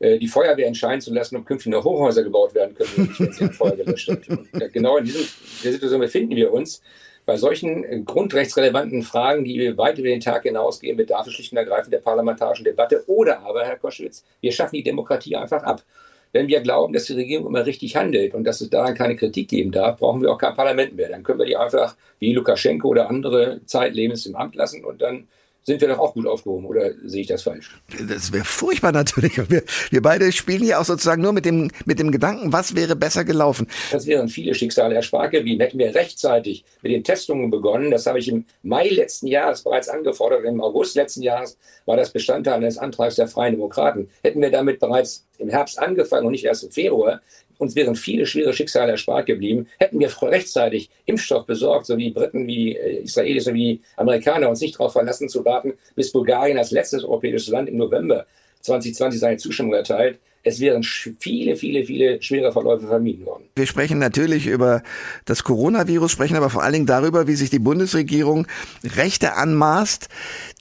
die 0.01 0.29
Feuerwehr 0.29 0.67
entscheiden 0.67 1.03
zu 1.03 1.13
lassen, 1.13 1.37
ob 1.37 1.45
künftig 1.45 1.73
noch 1.73 1.85
Hochhäuser 1.85 2.23
gebaut 2.23 2.55
werden 2.55 2.75
können, 2.75 3.15
wenn 3.19 3.33
sie 3.33 3.45
ein 3.45 3.53
Feuer 3.53 3.77
gelöscht 3.77 4.09
hat. 4.09 4.27
Und 4.29 4.73
genau 4.73 4.97
in 4.97 5.05
diesem, 5.05 5.27
der 5.63 5.73
Situation 5.73 6.01
befinden 6.01 6.35
wir 6.37 6.53
uns. 6.53 6.81
Bei 7.27 7.37
solchen 7.37 7.85
äh, 7.85 8.01
grundrechtsrelevanten 8.01 9.03
Fragen, 9.03 9.45
die 9.45 9.77
weit 9.77 9.99
über 9.99 10.09
den 10.09 10.21
Tag 10.21 10.43
hinausgehen, 10.43 10.97
bedarf 10.97 11.27
es 11.27 11.35
schlicht 11.35 11.53
und 11.53 11.59
ergreifend 11.59 11.93
der 11.93 12.01
parlamentarischen 12.01 12.65
Debatte. 12.65 13.05
Oder 13.07 13.41
aber, 13.43 13.65
Herr 13.65 13.77
Koschwitz, 13.77 14.25
wir 14.41 14.53
schaffen 14.53 14.77
die 14.77 14.83
Demokratie 14.83 15.37
einfach 15.37 15.63
ab. 15.63 15.85
Wenn 16.33 16.49
wir 16.49 16.61
glauben, 16.61 16.93
dass 16.93 17.05
die 17.05 17.15
Regierung 17.15 17.47
immer 17.47 17.67
richtig 17.67 17.97
handelt 17.97 18.35
und 18.35 18.45
dass 18.45 18.61
es 18.61 18.71
daran 18.71 18.95
keine 18.95 19.17
Kritik 19.17 19.49
geben 19.49 19.73
darf, 19.73 19.99
brauchen 19.99 20.23
wir 20.23 20.33
auch 20.33 20.39
kein 20.39 20.55
Parlament 20.55 20.97
mehr. 20.97 21.09
Dann 21.09 21.23
können 21.23 21.41
wir 21.41 21.47
die 21.47 21.57
einfach 21.57 21.97
wie 22.21 22.33
Lukaschenko 22.33 22.89
oder 22.89 23.09
andere 23.09 23.61
zeitlebens 23.67 24.27
im 24.27 24.37
Amt 24.37 24.55
lassen 24.55 24.85
und 24.85 25.03
dann 25.03 25.29
sind 25.63 25.81
wir 25.81 25.89
doch 25.89 25.99
auch 25.99 26.15
gut 26.15 26.27
aufgehoben 26.27 26.67
oder 26.67 26.91
sehe 27.05 27.23
ich 27.23 27.27
das 27.27 27.43
falsch? 27.43 27.81
Das 28.09 28.33
wäre 28.33 28.45
furchtbar 28.45 28.93
natürlich. 28.93 29.37
Wir, 29.51 29.63
wir 29.91 30.03
beide 30.03 30.33
spielen 30.33 30.63
hier 30.63 30.81
auch 30.81 30.85
sozusagen 30.85 31.23
nur 31.23 31.33
mit 31.33 31.45
dem, 31.45 31.71
mit 31.85 31.99
dem 31.99 32.11
Gedanken, 32.11 32.53
was 32.53 32.75
wäre 32.75 32.97
besser 32.97 33.25
gelaufen. 33.25 33.67
Das 33.91 34.07
wären 34.07 34.29
viele 34.29 34.55
Schicksale 34.55 34.95
erspart 34.95 35.33
geblieben. 35.33 35.61
Hätten 35.61 35.79
wir 35.79 35.95
rechtzeitig 35.95 36.65
mit 36.83 36.93
den 36.93 37.05
Testungen 37.05 37.51
begonnen, 37.51 37.91
das 37.91 38.07
habe 38.07 38.19
ich 38.19 38.29
im 38.29 38.45
Mai 38.63 38.89
letzten 38.89 39.27
Jahres 39.27 39.63
bereits 39.63 39.89
angefordert, 39.89 40.45
im 40.45 40.61
August 40.61 40.97
letzten 40.97 41.23
Jahres 41.23 41.59
war 41.87 41.97
das 41.97 42.11
Bestandteil 42.11 42.55
eines 42.55 42.79
Antrags 42.79 43.17
der 43.17 43.29
Freien 43.29 43.55
Demokraten. 43.55 44.09
Hätten 44.23 44.41
wir 44.41 44.51
damit 44.51 44.81
bereits 44.81 45.27
im 45.41 45.49
Herbst 45.49 45.79
angefangen 45.79 46.27
und 46.27 46.33
nicht 46.33 46.45
erst 46.45 46.65
im 46.65 46.71
Februar, 46.71 47.21
uns 47.59 47.77
wären 47.77 47.95
viele 47.95 48.25
schwere 48.25 48.55
Schicksale 48.55 48.93
erspart 48.93 49.27
geblieben. 49.27 49.67
Hätten 49.79 50.01
wir 50.01 50.11
rechtzeitig 50.23 50.89
Impfstoff 51.05 51.45
besorgt, 51.45 51.87
so 51.87 51.99
wie 51.99 52.11
Briten, 52.11 52.47
wie 52.47 52.75
äh, 52.75 53.03
Israelis, 53.03 53.45
so 53.45 53.55
wie 53.55 53.83
Amerikaner, 53.97 54.49
uns 54.49 54.61
nicht 54.61 54.77
darauf 54.77 54.93
verlassen 54.93 55.29
zu 55.29 55.45
warten, 55.45 55.75
bis 55.95 56.11
Bulgarien 56.11 56.57
als 56.57 56.71
letztes 56.71 57.05
europäisches 57.05 57.49
Land 57.49 57.69
im 57.69 57.77
November 57.77 58.27
2020 58.63 59.21
seine 59.21 59.37
Zustimmung 59.37 59.75
erteilt, 59.75 60.19
es 60.43 60.59
wären 60.61 60.83
viele, 60.83 61.57
viele, 61.57 61.85
viele 61.85 62.23
schwere 62.23 62.53
Verläufe 62.53 62.87
vermieden 62.87 63.27
worden. 63.27 63.45
Wir 63.57 63.67
sprechen 63.67 63.99
natürlich 63.99 64.47
über 64.47 64.83
das 65.27 65.45
Coronavirus, 65.45 66.11
sprechen 66.11 66.37
aber 66.37 66.49
vor 66.49 66.63
allen 66.63 66.73
Dingen 66.73 66.87
darüber, 66.87 67.27
wie 67.27 67.35
sich 67.35 67.51
die 67.51 67.59
Bundesregierung 67.59 68.47
Rechte 68.83 69.35
anmaßt, 69.35 70.09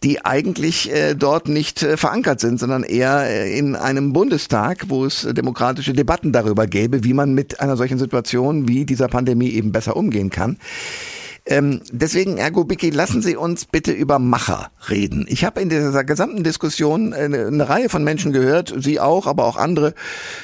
die 0.04 0.26
eigentlich 0.26 0.92
äh, 0.92 1.16
dort 1.16 1.48
nicht 1.48 1.82
äh, 1.84 1.96
verankert 1.96 2.42
sind, 2.42 2.60
sondern 2.60 2.84
eher 2.84 3.24
äh, 3.24 3.58
in 3.58 3.76
einem 3.76 4.12
Bundestag, 4.12 4.86
wo 4.90 5.06
es 5.06 5.22
demokratische 5.22 5.94
Debatten 5.94 6.34
darüber 6.34 6.68
gäbe, 6.68 7.04
wie 7.06 7.14
man 7.14 7.34
mit 7.34 7.62
einer 7.62 7.78
solchen 7.78 8.00
Situation 8.00 8.68
wie 8.68 8.86
dieser 8.86 9.08
Pandemie 9.08 9.52
eben 9.52 9.72
besser 9.72 9.96
umgehen 9.96 10.30
kann. 10.30 10.58
Ähm, 11.50 11.82
deswegen, 11.92 12.38
Ergo 12.38 12.64
Bicki, 12.64 12.92
lassen 12.92 13.24
Sie 13.24 13.36
uns 13.36 13.66
bitte 13.66 13.92
über 13.92 14.20
Macher 14.20 14.70
reden. 14.88 15.26
Ich 15.28 15.44
habe 15.44 15.60
in 15.62 15.70
dieser 15.70 16.04
gesamten 16.04 16.44
Diskussion 16.44 17.12
eine, 17.12 17.48
eine, 17.48 17.68
Reihe 17.68 17.90
von 17.90 18.04
Menschen 18.04 18.32
gehört, 18.32 18.72
Sie 18.78 19.00
auch, 19.00 19.26
aber 19.26 19.46
auch 19.46 19.58
andere, 19.58 19.96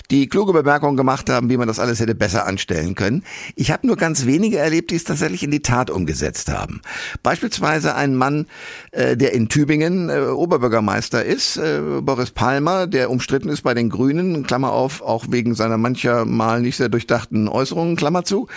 die 0.10 0.28
kluge 0.28 0.52
Bemerkungen 0.52 0.98
gemacht 0.98 1.30
haben, 1.30 1.52
wie 1.52 1.58
man 1.58 1.68
das 1.68 1.78
alles 1.78 2.00
hätte 2.00 2.16
besser 2.16 2.48
anstellen 2.48 2.96
können. 2.96 3.24
Ich 3.56 3.70
habe 3.70 3.86
nur 3.86 3.98
ganz 3.98 4.26
wenige 4.26 4.58
erlebt, 4.58 4.90
die 4.90 4.96
es 4.96 5.04
tatsächlich 5.04 5.44
in 5.44 5.52
die 5.52 5.62
Tat 5.62 5.92
umgesetzt 5.92 6.52
haben. 6.52 6.82
Beispielsweise 7.22 7.94
ein 7.94 8.16
Mann, 8.16 8.48
äh, 8.90 9.16
der 9.16 9.34
in 9.34 9.48
Tübingen 9.48 10.10
äh, 10.10 10.22
Oberbürgermeister 10.22 11.24
ist, 11.24 11.58
äh, 11.58 11.82
Boris 12.02 12.32
Palmer, 12.32 12.88
der 12.88 13.12
umstritten 13.12 13.50
ist 13.50 13.62
bei 13.62 13.76
den 13.76 13.92
Grünen, 13.92 14.42
Klammer 14.42 14.72
auf, 14.72 15.04
auch 15.04 15.26
wegen 15.30 15.54
seiner 15.54 15.78
mancher 15.78 16.26
mal 16.26 16.62
nicht 16.62 16.78
sehr 16.78 16.90
durchdachten 16.90 17.48
Äußerungen, 17.48 17.96
Klammer 17.96 18.26
zu 18.26 18.48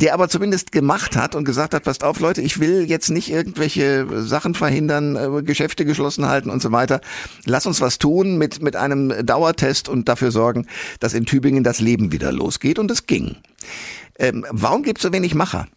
der 0.00 0.14
aber 0.14 0.28
zumindest 0.28 0.72
gemacht 0.72 1.16
hat 1.16 1.34
und 1.34 1.44
gesagt 1.44 1.74
hat, 1.74 1.84
passt 1.84 2.04
auf 2.04 2.20
Leute, 2.20 2.40
ich 2.40 2.60
will 2.60 2.88
jetzt 2.88 3.10
nicht 3.10 3.30
irgendwelche 3.30 4.06
Sachen 4.22 4.54
verhindern, 4.54 5.16
äh, 5.16 5.42
Geschäfte 5.42 5.84
geschlossen 5.84 6.26
halten 6.26 6.50
und 6.50 6.62
so 6.62 6.72
weiter. 6.72 7.00
Lass 7.44 7.66
uns 7.66 7.80
was 7.80 7.98
tun 7.98 8.38
mit, 8.38 8.62
mit 8.62 8.76
einem 8.76 9.14
Dauertest 9.24 9.88
und 9.88 10.08
dafür 10.08 10.30
sorgen, 10.30 10.66
dass 11.00 11.14
in 11.14 11.26
Tübingen 11.26 11.64
das 11.64 11.80
Leben 11.80 12.12
wieder 12.12 12.32
losgeht 12.32 12.78
und 12.78 12.90
es 12.90 13.06
ging. 13.06 13.36
Ähm, 14.18 14.46
warum 14.50 14.82
gibt 14.82 14.98
es 14.98 15.02
so 15.02 15.12
wenig 15.12 15.34
Macher? 15.34 15.68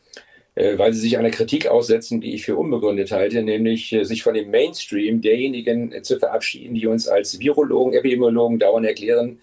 Äh, 0.55 0.77
weil 0.77 0.93
sie 0.93 0.99
sich 0.99 1.17
einer 1.17 1.31
Kritik 1.31 1.67
aussetzen, 1.67 2.21
die 2.21 2.35
ich 2.35 2.45
für 2.45 2.55
unbegründet 2.55 3.11
halte, 3.11 3.41
nämlich 3.41 3.91
äh, 3.91 4.03
sich 4.03 4.21
von 4.21 4.35
dem 4.35 4.51
Mainstream 4.51 5.21
derjenigen 5.21 6.03
zu 6.03 6.19
verabschieden, 6.19 6.75
die 6.75 6.85
uns 6.85 7.07
als 7.07 7.39
Virologen, 7.39 7.93
Epidemiologen 7.93 8.59
dauernd 8.59 8.85
erklären, 8.85 9.39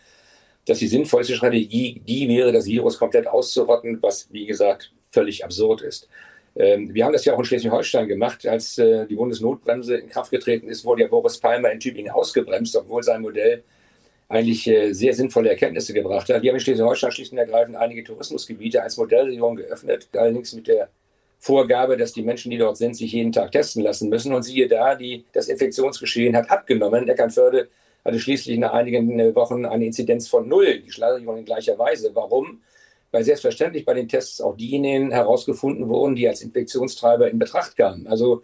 dass 0.67 0.79
die 0.79 0.89
sinnvollste 0.89 1.35
Strategie 1.35 2.01
die 2.07 2.29
wäre, 2.29 2.53
das 2.53 2.67
Virus 2.67 2.99
komplett 2.99 3.27
auszurotten, 3.27 3.99
was, 4.03 4.29
wie 4.31 4.47
gesagt, 4.47 4.93
völlig 5.11 5.45
absurd 5.45 5.83
ist. 5.83 6.09
Ähm, 6.57 6.93
wir 6.93 7.05
haben 7.05 7.13
das 7.13 7.25
ja 7.25 7.35
auch 7.35 7.39
in 7.39 7.45
Schleswig-Holstein 7.45 8.09
gemacht. 8.09 8.47
Als 8.47 8.79
äh, 8.79 9.07
die 9.07 9.15
Bundesnotbremse 9.15 9.97
in 9.97 10.09
Kraft 10.09 10.31
getreten 10.31 10.69
ist, 10.69 10.85
wurde 10.85 11.03
ja 11.03 11.09
Boris 11.09 11.39
Palmer 11.39 11.71
in 11.71 11.81
Tübingen 11.81 12.11
ausgebremst, 12.11 12.77
obwohl 12.77 13.03
sein 13.03 13.23
Modell 13.23 13.63
eigentlich 14.29 14.67
äh, 14.67 14.93
sehr 14.93 15.15
sinnvolle 15.15 15.51
Erkenntnisse 15.51 15.93
gebracht 15.93 16.29
hat. 16.29 16.43
Wir 16.43 16.51
haben 16.51 16.57
in 16.57 16.61
Schleswig-Holstein 16.61 17.13
schlicht 17.13 17.33
und 17.33 17.39
ergreifend 17.39 17.77
einige 17.77 18.05
Tourismusgebiete 18.05 18.83
als 18.83 18.97
Modellregion 18.97 19.57
geöffnet, 19.57 20.09
allerdings 20.13 20.53
mit 20.53 20.69
der 20.69 20.89
Vorgabe, 21.39 21.97
dass 21.97 22.13
die 22.13 22.23
Menschen, 22.23 22.51
die 22.51 22.59
dort 22.59 22.77
sind, 22.77 22.95
sich 22.95 23.13
jeden 23.13 23.33
Tag 23.33 23.51
testen 23.51 23.83
lassen 23.83 24.11
müssen. 24.11 24.35
Und 24.35 24.43
siehe 24.43 24.69
da, 24.69 24.95
die, 24.95 25.25
das 25.33 25.49
Infektionsgeschehen 25.49 26.37
hat 26.37 26.51
abgenommen. 26.51 27.09
Eckernförde 27.09 27.69
hatte 28.05 28.19
schließlich 28.19 28.59
nach 28.59 28.73
einigen 28.73 29.19
äh, 29.19 29.35
Wochen 29.35 29.65
eine 29.65 29.87
Inzidenz 29.87 30.29
von 30.29 30.49
null, 30.49 30.81
die 30.81 30.91
Schleierigung 30.91 31.39
in 31.39 31.45
gleicher 31.45 31.79
Weise. 31.79 32.11
Warum? 32.15 32.61
Weil 33.11 33.25
selbstverständlich 33.25 33.85
bei 33.85 33.95
den 33.95 34.09
Tests 34.09 34.41
auch 34.41 34.57
diejenigen 34.57 35.11
herausgefunden 35.11 35.89
wurden, 35.89 36.15
die 36.15 36.29
als 36.29 36.43
Infektionstreiber 36.43 37.29
in 37.29 37.39
Betracht 37.39 37.77
kamen. 37.77 38.07
Also 38.07 38.43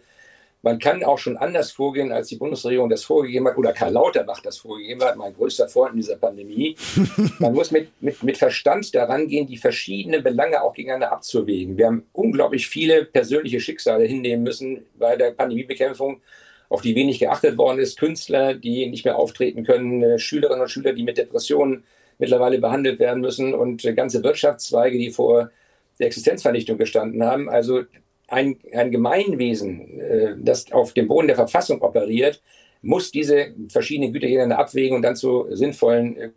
man 0.63 0.79
kann 0.79 1.03
auch 1.03 1.19
schon 1.19 1.37
anders 1.37 1.71
vorgehen, 1.71 2.11
als 2.11 2.29
die 2.29 2.35
Bundesregierung 2.35 2.89
das 2.89 3.03
vorgegeben 3.03 3.47
hat, 3.47 3.57
oder 3.57 3.73
Karl 3.73 3.93
Lauterbach 3.93 4.41
das 4.41 4.57
vorgegeben 4.57 5.01
hat, 5.03 5.15
mein 5.15 5.33
größter 5.33 5.69
Freund 5.69 5.91
in 5.91 5.97
dieser 5.97 6.17
Pandemie. 6.17 6.75
Man 7.39 7.53
muss 7.53 7.71
mit, 7.71 7.89
mit, 8.01 8.21
mit 8.23 8.37
Verstand 8.37 8.93
daran 8.95 9.27
gehen, 9.27 9.47
die 9.47 9.57
verschiedenen 9.57 10.23
Belange 10.23 10.61
auch 10.61 10.73
gegeneinander 10.73 11.11
abzuwägen. 11.11 11.77
Wir 11.77 11.85
haben 11.85 12.07
unglaublich 12.11 12.67
viele 12.67 13.05
persönliche 13.05 13.59
Schicksale 13.59 14.05
hinnehmen 14.05 14.43
müssen 14.43 14.85
bei 14.97 15.15
der 15.15 15.31
Pandemiebekämpfung 15.31 16.21
auf 16.69 16.81
die 16.81 16.95
wenig 16.95 17.19
geachtet 17.19 17.57
worden 17.57 17.79
ist, 17.79 17.97
Künstler, 17.99 18.53
die 18.53 18.87
nicht 18.87 19.05
mehr 19.05 19.17
auftreten 19.17 19.63
können, 19.63 20.03
äh, 20.03 20.19
Schülerinnen 20.19 20.61
und 20.61 20.69
Schüler, 20.69 20.93
die 20.93 21.03
mit 21.03 21.17
Depressionen 21.17 21.83
mittlerweile 22.19 22.59
behandelt 22.59 22.99
werden 22.99 23.21
müssen 23.21 23.53
und 23.53 23.85
äh, 23.85 23.93
ganze 23.93 24.23
Wirtschaftszweige, 24.23 24.97
die 24.97 25.11
vor 25.11 25.51
der 25.99 26.07
Existenzvernichtung 26.07 26.77
gestanden 26.77 27.23
haben. 27.23 27.49
Also 27.49 27.83
ein, 28.27 28.57
ein 28.73 28.91
Gemeinwesen, 28.91 29.99
äh, 29.99 30.35
das 30.37 30.71
auf 30.71 30.93
dem 30.93 31.07
Boden 31.07 31.27
der 31.27 31.35
Verfassung 31.35 31.81
operiert, 31.81 32.41
muss 32.81 33.11
diese 33.11 33.53
verschiedenen 33.69 34.13
Güter 34.13 34.27
gegeneinander 34.27 34.59
abwägen 34.59 34.95
und 34.95 35.01
dann 35.01 35.15
zu 35.15 35.47
sinnvollen 35.49 36.33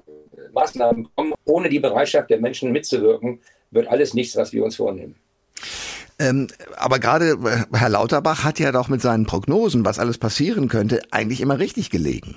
Maßnahmen 0.52 1.08
kommen. 1.14 1.34
Ohne 1.44 1.68
die 1.68 1.80
Bereitschaft 1.80 2.30
der 2.30 2.40
Menschen 2.40 2.72
mitzuwirken, 2.72 3.40
wird 3.70 3.88
alles 3.88 4.14
nichts, 4.14 4.36
was 4.36 4.52
wir 4.52 4.64
uns 4.64 4.76
vornehmen. 4.76 5.16
Ähm, 6.20 6.48
aber 6.76 6.98
gerade 6.98 7.30
äh, 7.30 7.76
Herr 7.76 7.88
Lauterbach 7.88 8.44
hat 8.44 8.58
ja 8.58 8.72
doch 8.72 8.88
mit 8.88 9.00
seinen 9.00 9.24
Prognosen, 9.24 9.86
was 9.86 9.98
alles 9.98 10.18
passieren 10.18 10.68
könnte, 10.68 11.00
eigentlich 11.10 11.40
immer 11.40 11.58
richtig 11.58 11.88
gelegen. 11.88 12.36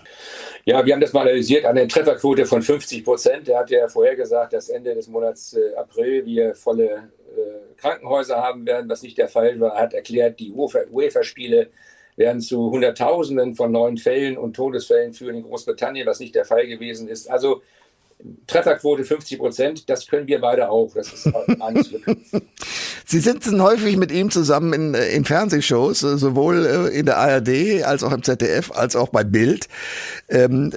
Ja, 0.64 0.86
wir 0.86 0.94
haben 0.94 1.02
das 1.02 1.12
mal 1.12 1.22
analysiert 1.22 1.66
an 1.66 1.76
der 1.76 1.90
Trefferquote 1.90 2.46
von 2.46 2.62
50 2.62 3.04
Prozent. 3.04 3.50
Er 3.50 3.60
hat 3.60 3.70
ja 3.70 3.90
vorher 3.90 4.16
gesagt, 4.16 4.54
dass 4.54 4.70
Ende 4.70 4.96
des 4.96 5.10
Monats 5.10 5.54
äh, 5.54 5.76
April 5.76 6.26
wir 6.26 6.56
volle 6.56 7.10
äh, 7.36 7.76
Krankenhäuser 7.76 8.38
haben 8.38 8.66
werden, 8.66 8.90
was 8.90 9.04
nicht 9.04 9.18
der 9.18 9.28
Fall 9.28 9.60
war. 9.60 9.74
Er 9.74 9.84
hat 9.84 9.94
erklärt, 9.94 10.40
die 10.40 10.54
UEFA-Spiele 10.54 11.70
werden 12.16 12.40
zu 12.40 12.72
Hunderttausenden 12.72 13.56
von 13.56 13.74
neuen 13.74 13.98
Fällen 13.98 14.38
und 14.38 14.56
Todesfällen 14.56 15.12
führen 15.12 15.36
in 15.36 15.44
Großbritannien, 15.44 16.08
was 16.08 16.22
nicht 16.22 16.36
der 16.36 16.46
Fall 16.46 16.68
gewesen 16.68 17.10
ist. 17.10 17.30
Also 17.30 17.62
Trefferquote 18.48 19.04
50 19.04 19.38
Prozent, 19.38 19.90
das 19.90 20.08
können 20.08 20.28
wir 20.28 20.40
beide 20.40 20.70
auch. 20.70 20.94
Das 20.94 21.12
ist 21.12 21.30
alles 21.60 21.94
Sie 23.06 23.20
sitzen 23.20 23.62
häufig 23.62 23.98
mit 23.98 24.12
ihm 24.12 24.32
zusammen 24.32 24.74
in, 24.74 24.94
äh, 24.94 25.10
in 25.10 25.26
Fernsehshows, 25.26 26.04
äh, 26.04 26.18
sowohl 26.18 26.66
äh, 26.66 26.98
in 26.98 27.06
der 27.06 27.18
ARD 27.18 27.84
als 27.84 28.04
auch 28.04 28.12
im 28.12 28.24
ZDF, 28.24 28.72
als 28.72 28.96
auch 28.96 29.10
bei 29.10 29.24
Bild. 29.24 29.68
Ähm, 30.30 30.72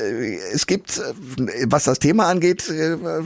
es 0.52 0.66
gibt, 0.66 1.00
was 1.66 1.84
das 1.84 1.98
Thema 1.98 2.26
angeht, 2.26 2.72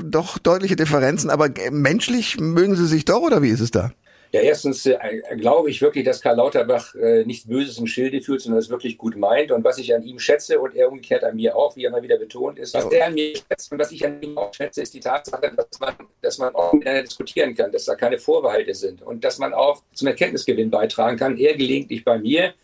doch 0.04 0.38
deutliche 0.38 0.76
Differenzen, 0.76 1.30
aber 1.30 1.48
menschlich 1.70 2.38
mögen 2.38 2.76
Sie 2.76 2.86
sich 2.86 3.04
doch 3.04 3.22
oder 3.22 3.42
wie 3.42 3.48
ist 3.48 3.60
es 3.60 3.70
da? 3.70 3.92
Ja, 4.32 4.40
erstens 4.42 4.86
äh, 4.86 4.96
glaube 5.36 5.70
ich 5.70 5.82
wirklich, 5.82 6.04
dass 6.04 6.20
Karl 6.20 6.36
Lauterbach 6.36 6.94
äh, 6.94 7.24
nichts 7.24 7.48
Böses 7.48 7.78
im 7.78 7.88
Schilde 7.88 8.20
führt, 8.20 8.40
sondern 8.40 8.60
es 8.60 8.70
wirklich 8.70 8.96
gut 8.96 9.16
meint. 9.16 9.50
Und 9.50 9.64
was 9.64 9.78
ich 9.78 9.92
an 9.92 10.04
ihm 10.04 10.20
schätze 10.20 10.60
und 10.60 10.76
er 10.76 10.88
umgekehrt 10.88 11.24
an 11.24 11.34
mir 11.34 11.56
auch, 11.56 11.74
wie 11.74 11.84
er 11.84 11.90
mal 11.90 12.02
wieder 12.02 12.16
betont, 12.16 12.58
ist, 12.60 12.72
was 12.74 12.86
er 12.92 13.06
an 13.06 13.14
mir 13.14 13.34
schätzt 13.34 13.72
und 13.72 13.78
was 13.80 13.90
ich 13.90 14.06
an 14.06 14.22
ihm 14.22 14.38
auch 14.38 14.54
schätze, 14.54 14.82
ist 14.82 14.94
die 14.94 15.00
Tatsache, 15.00 15.52
dass 15.56 15.80
man, 15.80 15.94
dass 16.22 16.38
man 16.38 16.54
auch 16.54 16.72
miteinander 16.72 17.02
diskutieren 17.02 17.56
kann, 17.56 17.72
dass 17.72 17.86
da 17.86 17.96
keine 17.96 18.18
Vorbehalte 18.18 18.72
sind 18.72 19.02
und 19.02 19.24
dass 19.24 19.38
man 19.38 19.52
auch 19.52 19.82
zum 19.94 20.06
Erkenntnisgewinn 20.06 20.70
beitragen 20.70 21.16
kann. 21.16 21.36
Er 21.36 21.56
gelegentlich 21.56 22.04
bei 22.04 22.18
mir 22.18 22.54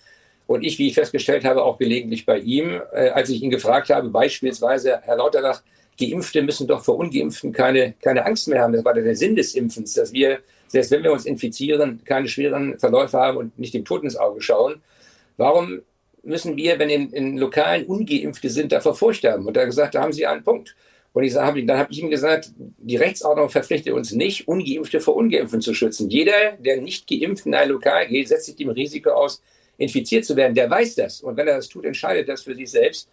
und 0.47 0.63
ich, 0.63 0.79
wie 0.79 0.87
ich 0.87 0.95
festgestellt 0.95 1.45
habe, 1.45 1.65
auch 1.65 1.79
gelegentlich 1.79 2.25
bei 2.25 2.39
ihm. 2.39 2.81
Äh, 2.93 3.09
als 3.09 3.29
ich 3.29 3.43
ihn 3.43 3.51
gefragt 3.51 3.91
habe, 3.91 4.09
beispielsweise, 4.09 5.01
Herr 5.03 5.17
Lauterbach, 5.17 5.63
Geimpfte 5.99 6.43
müssen 6.43 6.69
doch 6.69 6.85
vor 6.85 6.97
Ungeimpften 6.97 7.53
keine, 7.53 7.95
keine 8.01 8.25
Angst 8.25 8.47
mehr 8.47 8.61
haben. 8.61 8.73
Das 8.73 8.85
war 8.85 8.95
der 8.95 9.17
Sinn 9.17 9.35
des 9.35 9.55
Impfens, 9.55 9.95
dass 9.95 10.13
wir 10.13 10.41
selbst 10.69 10.91
wenn 10.91 11.03
wir 11.03 11.13
uns 11.13 11.27
infizieren, 11.27 12.01
keine 12.05 12.29
schweren 12.29 12.79
Verläufe 12.79 13.19
haben 13.19 13.37
und 13.39 13.59
nicht 13.59 13.75
dem 13.75 13.85
Tod 13.85 14.03
ins 14.03 14.17
Auge 14.17 14.41
schauen. 14.41 14.83
Warum 15.37 15.83
müssen 16.23 16.57
wir, 16.57 16.79
wenn 16.79 16.91
in, 16.91 17.11
in 17.13 17.39
Lokalen 17.39 17.87
Ungeimpfte 17.87 18.51
sind, 18.51 18.73
davor 18.73 18.95
Furcht 18.95 19.25
haben? 19.25 19.47
Und 19.47 19.57
er 19.57 19.63
hat 19.63 19.71
gesagt, 19.71 19.95
da 19.95 20.03
haben 20.03 20.13
Sie 20.13 20.27
einen 20.27 20.43
Punkt. 20.43 20.75
Und 21.13 21.25
ich 21.25 21.33
sag, 21.33 21.55
dann 21.67 21.79
habe 21.79 21.91
ich 21.91 22.03
ihm 22.03 22.11
gesagt, 22.11 22.51
die 22.59 22.97
Rechtsordnung 22.97 23.49
verpflichtet 23.49 23.95
uns 23.95 24.13
nicht, 24.13 24.47
Ungeimpfte 24.49 25.01
vor 25.01 25.17
Ungeimpften 25.17 25.63
zu 25.63 25.73
schützen. 25.73 26.11
Jeder, 26.11 26.53
der 26.59 26.83
nicht 26.83 27.09
geimpft 27.09 27.47
in 27.47 27.55
ein 27.55 27.71
Lokal 27.71 28.07
geht, 28.07 28.29
setzt 28.29 28.45
sich 28.45 28.57
dem 28.57 28.69
Risiko 28.69 29.11
aus, 29.11 29.43
infiziert 29.79 30.27
zu 30.27 30.37
werden. 30.37 30.55
Der 30.55 30.69
weiß 30.69 30.95
das. 30.97 31.23
Und 31.23 31.39
wenn 31.39 31.49
er 31.49 31.57
das 31.57 31.69
tut, 31.69 31.87
entscheidet 31.87 32.29
das 32.29 32.43
für 32.43 32.55
sich 32.55 32.71
selbst. 32.71 33.09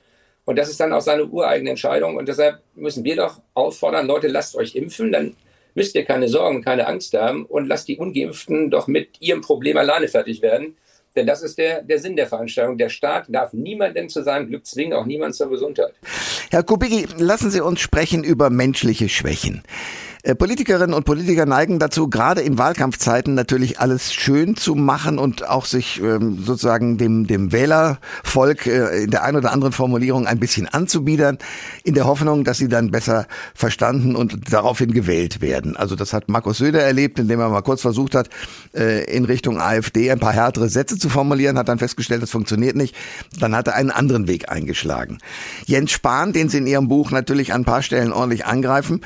Und 0.46 0.58
das 0.58 0.70
ist 0.70 0.80
dann 0.80 0.92
auch 0.92 1.02
seine 1.02 1.26
ureigene 1.26 1.70
Entscheidung. 1.70 2.18
Und 2.18 2.28
deshalb 2.28 2.62
müssen 2.76 3.06
wir 3.06 3.16
doch 3.16 3.42
auffordern, 3.54 4.06
Leute, 4.06 4.28
lasst 4.28 4.58
euch 4.58 4.76
impfen. 4.76 5.12
Dann 5.12 5.36
müsst 5.76 5.96
ihr 5.96 6.06
keine 6.06 6.28
Sorgen, 6.28 6.62
keine 6.62 6.88
Angst 6.88 7.14
haben 7.14 7.46
und 7.46 7.68
lasst 7.68 7.88
die 7.88 7.98
Ungeimpften 7.98 8.70
doch 8.70 8.88
mit 8.88 9.22
ihrem 9.22 9.42
Problem 9.42 9.78
alleine 9.78 10.08
fertig 10.08 10.42
werden. 10.42 10.76
Denn 11.16 11.28
das 11.28 11.44
ist 11.44 11.58
der, 11.58 11.84
der 11.84 12.00
Sinn 12.00 12.16
der 12.16 12.28
Veranstaltung. 12.28 12.78
Der 12.78 12.90
Staat 12.90 13.26
darf 13.30 13.54
niemanden 13.54 14.10
zu 14.10 14.24
seinem 14.24 14.48
Glück 14.48 14.66
zwingen, 14.66 14.94
auch 14.94 15.06
niemand 15.06 15.36
zur 15.36 15.50
Gesundheit. 15.50 15.94
Herr 16.50 16.64
Kubicki, 16.64 17.08
lassen 17.18 17.52
Sie 17.52 17.62
uns 17.62 17.80
sprechen 17.82 18.24
über 18.24 18.50
menschliche 18.50 19.10
Schwächen. 19.10 19.64
Äh, 20.26 20.36
Politikerinnen 20.36 20.94
und 20.94 21.04
Politiker 21.04 21.46
neigen 21.46 21.80
dazu, 21.80 22.10
gerade 22.10 22.40
in 22.40 22.58
Wahlkampfzeiten 22.58 23.34
natürlich 23.34 23.82
alles 23.82 24.14
schön 24.14 24.56
zu 24.56 24.74
machen 24.74 25.20
und 25.20 25.50
auch 25.50 25.66
sich 25.66 26.02
ähm, 26.02 26.42
sozusagen 26.42 26.98
dem, 26.98 27.28
dem 27.28 27.52
Wählervolk 27.52 28.66
äh, 28.66 29.04
in 29.04 29.12
der 29.12 29.26
einen 29.26 29.36
oder 29.36 29.52
anderen 29.52 29.74
Formulierung 29.74 30.26
ein 30.26 30.40
bisschen 30.40 30.70
anzubiedern, 30.70 31.40
in 31.84 31.94
der 31.94 32.06
Hoffnung, 32.06 32.46
dass 32.46 32.58
sie 32.58 32.70
dann 32.70 32.90
besser 32.90 33.28
verstanden 33.54 34.16
und 34.16 34.54
daraufhin 34.54 34.94
gewählt 34.94 35.42
werden. 35.42 35.76
Also 35.76 35.98
das 35.98 36.14
hat 36.14 36.30
Markus 36.30 36.60
Söder 36.60 36.82
erlebt, 36.82 37.20
indem 37.20 37.42
er 37.42 37.50
mal 37.50 37.62
kurz 37.62 37.82
versucht 37.82 38.16
hat, 38.16 38.30
äh, 38.74 39.04
in 39.14 39.26
Richtung 39.26 39.60
AfD 39.60 40.10
ein 40.10 40.22
paar 40.22 40.32
härtere 40.32 40.70
Sätze 40.70 40.98
zu 40.98 41.10
formulieren, 41.10 41.58
hat 41.58 41.68
dann 41.68 41.80
festgestellt, 41.80 42.24
das 42.24 42.32
funktioniert 42.32 42.78
nicht. 42.78 42.96
Dann 43.42 43.54
hat 43.54 43.68
er 43.68 43.76
einen 43.76 43.92
anderen 43.92 44.30
Weg 44.30 44.50
eingeschlagen. 44.50 45.18
Jens 45.66 45.92
Spahn, 45.92 46.32
den 46.32 46.48
Sie 46.48 46.60
in 46.60 46.68
Ihrem 46.68 46.88
Buch 46.88 47.12
natürlich 47.12 47.52
an 47.52 47.64
ein 47.64 47.66
paar 47.66 47.82
Stellen 47.82 48.14
ordentlich 48.14 48.46
angreifen, 48.46 49.02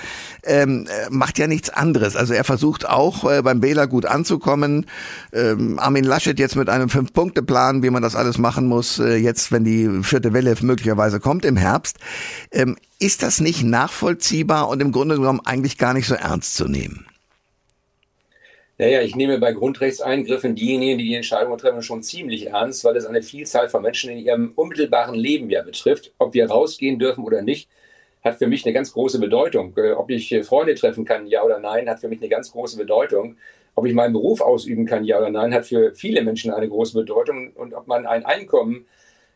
ähm, 0.47 0.87
macht 1.09 1.37
ja 1.37 1.47
nichts 1.47 1.69
anderes. 1.69 2.15
Also 2.15 2.33
er 2.33 2.43
versucht 2.43 2.87
auch 2.87 3.29
äh, 3.29 3.41
beim 3.41 3.61
Wähler 3.61 3.87
gut 3.87 4.05
anzukommen. 4.05 4.85
Ähm, 5.33 5.79
Armin 5.79 6.03
Laschet 6.03 6.39
jetzt 6.39 6.55
mit 6.55 6.69
einem 6.69 6.89
Fünf-Punkte-Plan, 6.89 7.83
wie 7.83 7.89
man 7.89 8.01
das 8.01 8.15
alles 8.15 8.37
machen 8.37 8.67
muss, 8.67 8.99
äh, 8.99 9.15
jetzt, 9.15 9.51
wenn 9.51 9.63
die 9.63 10.03
vierte 10.03 10.33
Welle 10.33 10.55
möglicherweise 10.61 11.19
kommt 11.19 11.45
im 11.45 11.57
Herbst. 11.57 11.97
Ähm, 12.51 12.77
ist 12.99 13.21
das 13.23 13.39
nicht 13.39 13.63
nachvollziehbar 13.63 14.69
und 14.69 14.81
im 14.81 14.91
Grunde 14.91 15.15
genommen 15.15 15.41
eigentlich 15.43 15.77
gar 15.77 15.93
nicht 15.93 16.07
so 16.07 16.15
ernst 16.15 16.55
zu 16.55 16.67
nehmen? 16.67 17.05
Naja, 18.79 19.01
ich 19.01 19.15
nehme 19.15 19.39
bei 19.39 19.53
Grundrechtseingriffen 19.53 20.53
diejenigen, 20.53 20.99
die 20.99 21.05
die 21.05 21.15
Entscheidungen 21.15 21.57
treffen, 21.57 21.81
schon 21.81 22.03
ziemlich 22.03 22.47
ernst, 22.47 22.83
weil 22.83 22.95
es 22.95 23.05
eine 23.05 23.23
Vielzahl 23.23 23.69
von 23.69 23.81
Menschen 23.81 24.11
in 24.11 24.19
ihrem 24.19 24.51
unmittelbaren 24.53 25.15
Leben 25.15 25.49
ja 25.49 25.63
betrifft. 25.63 26.13
Ob 26.19 26.35
wir 26.35 26.47
rausgehen 26.47 26.99
dürfen 26.99 27.23
oder 27.23 27.41
nicht, 27.41 27.69
hat 28.23 28.37
für 28.37 28.47
mich 28.47 28.65
eine 28.65 28.73
ganz 28.73 28.93
große 28.93 29.19
Bedeutung. 29.19 29.73
Äh, 29.77 29.91
ob 29.91 30.09
ich 30.09 30.31
äh, 30.31 30.43
Freunde 30.43 30.75
treffen 30.75 31.05
kann, 31.05 31.27
ja 31.27 31.43
oder 31.43 31.59
nein, 31.59 31.89
hat 31.89 31.99
für 31.99 32.07
mich 32.07 32.19
eine 32.19 32.29
ganz 32.29 32.51
große 32.51 32.77
Bedeutung. 32.77 33.37
Ob 33.75 33.85
ich 33.85 33.93
meinen 33.93 34.13
Beruf 34.13 34.41
ausüben 34.41 34.85
kann, 34.85 35.03
ja 35.03 35.17
oder 35.17 35.29
nein, 35.29 35.53
hat 35.53 35.65
für 35.65 35.93
viele 35.93 36.23
Menschen 36.23 36.51
eine 36.51 36.67
große 36.67 36.97
Bedeutung. 36.97 37.51
Und 37.53 37.73
ob 37.73 37.87
man 37.87 38.05
ein 38.05 38.25
Einkommen 38.25 38.85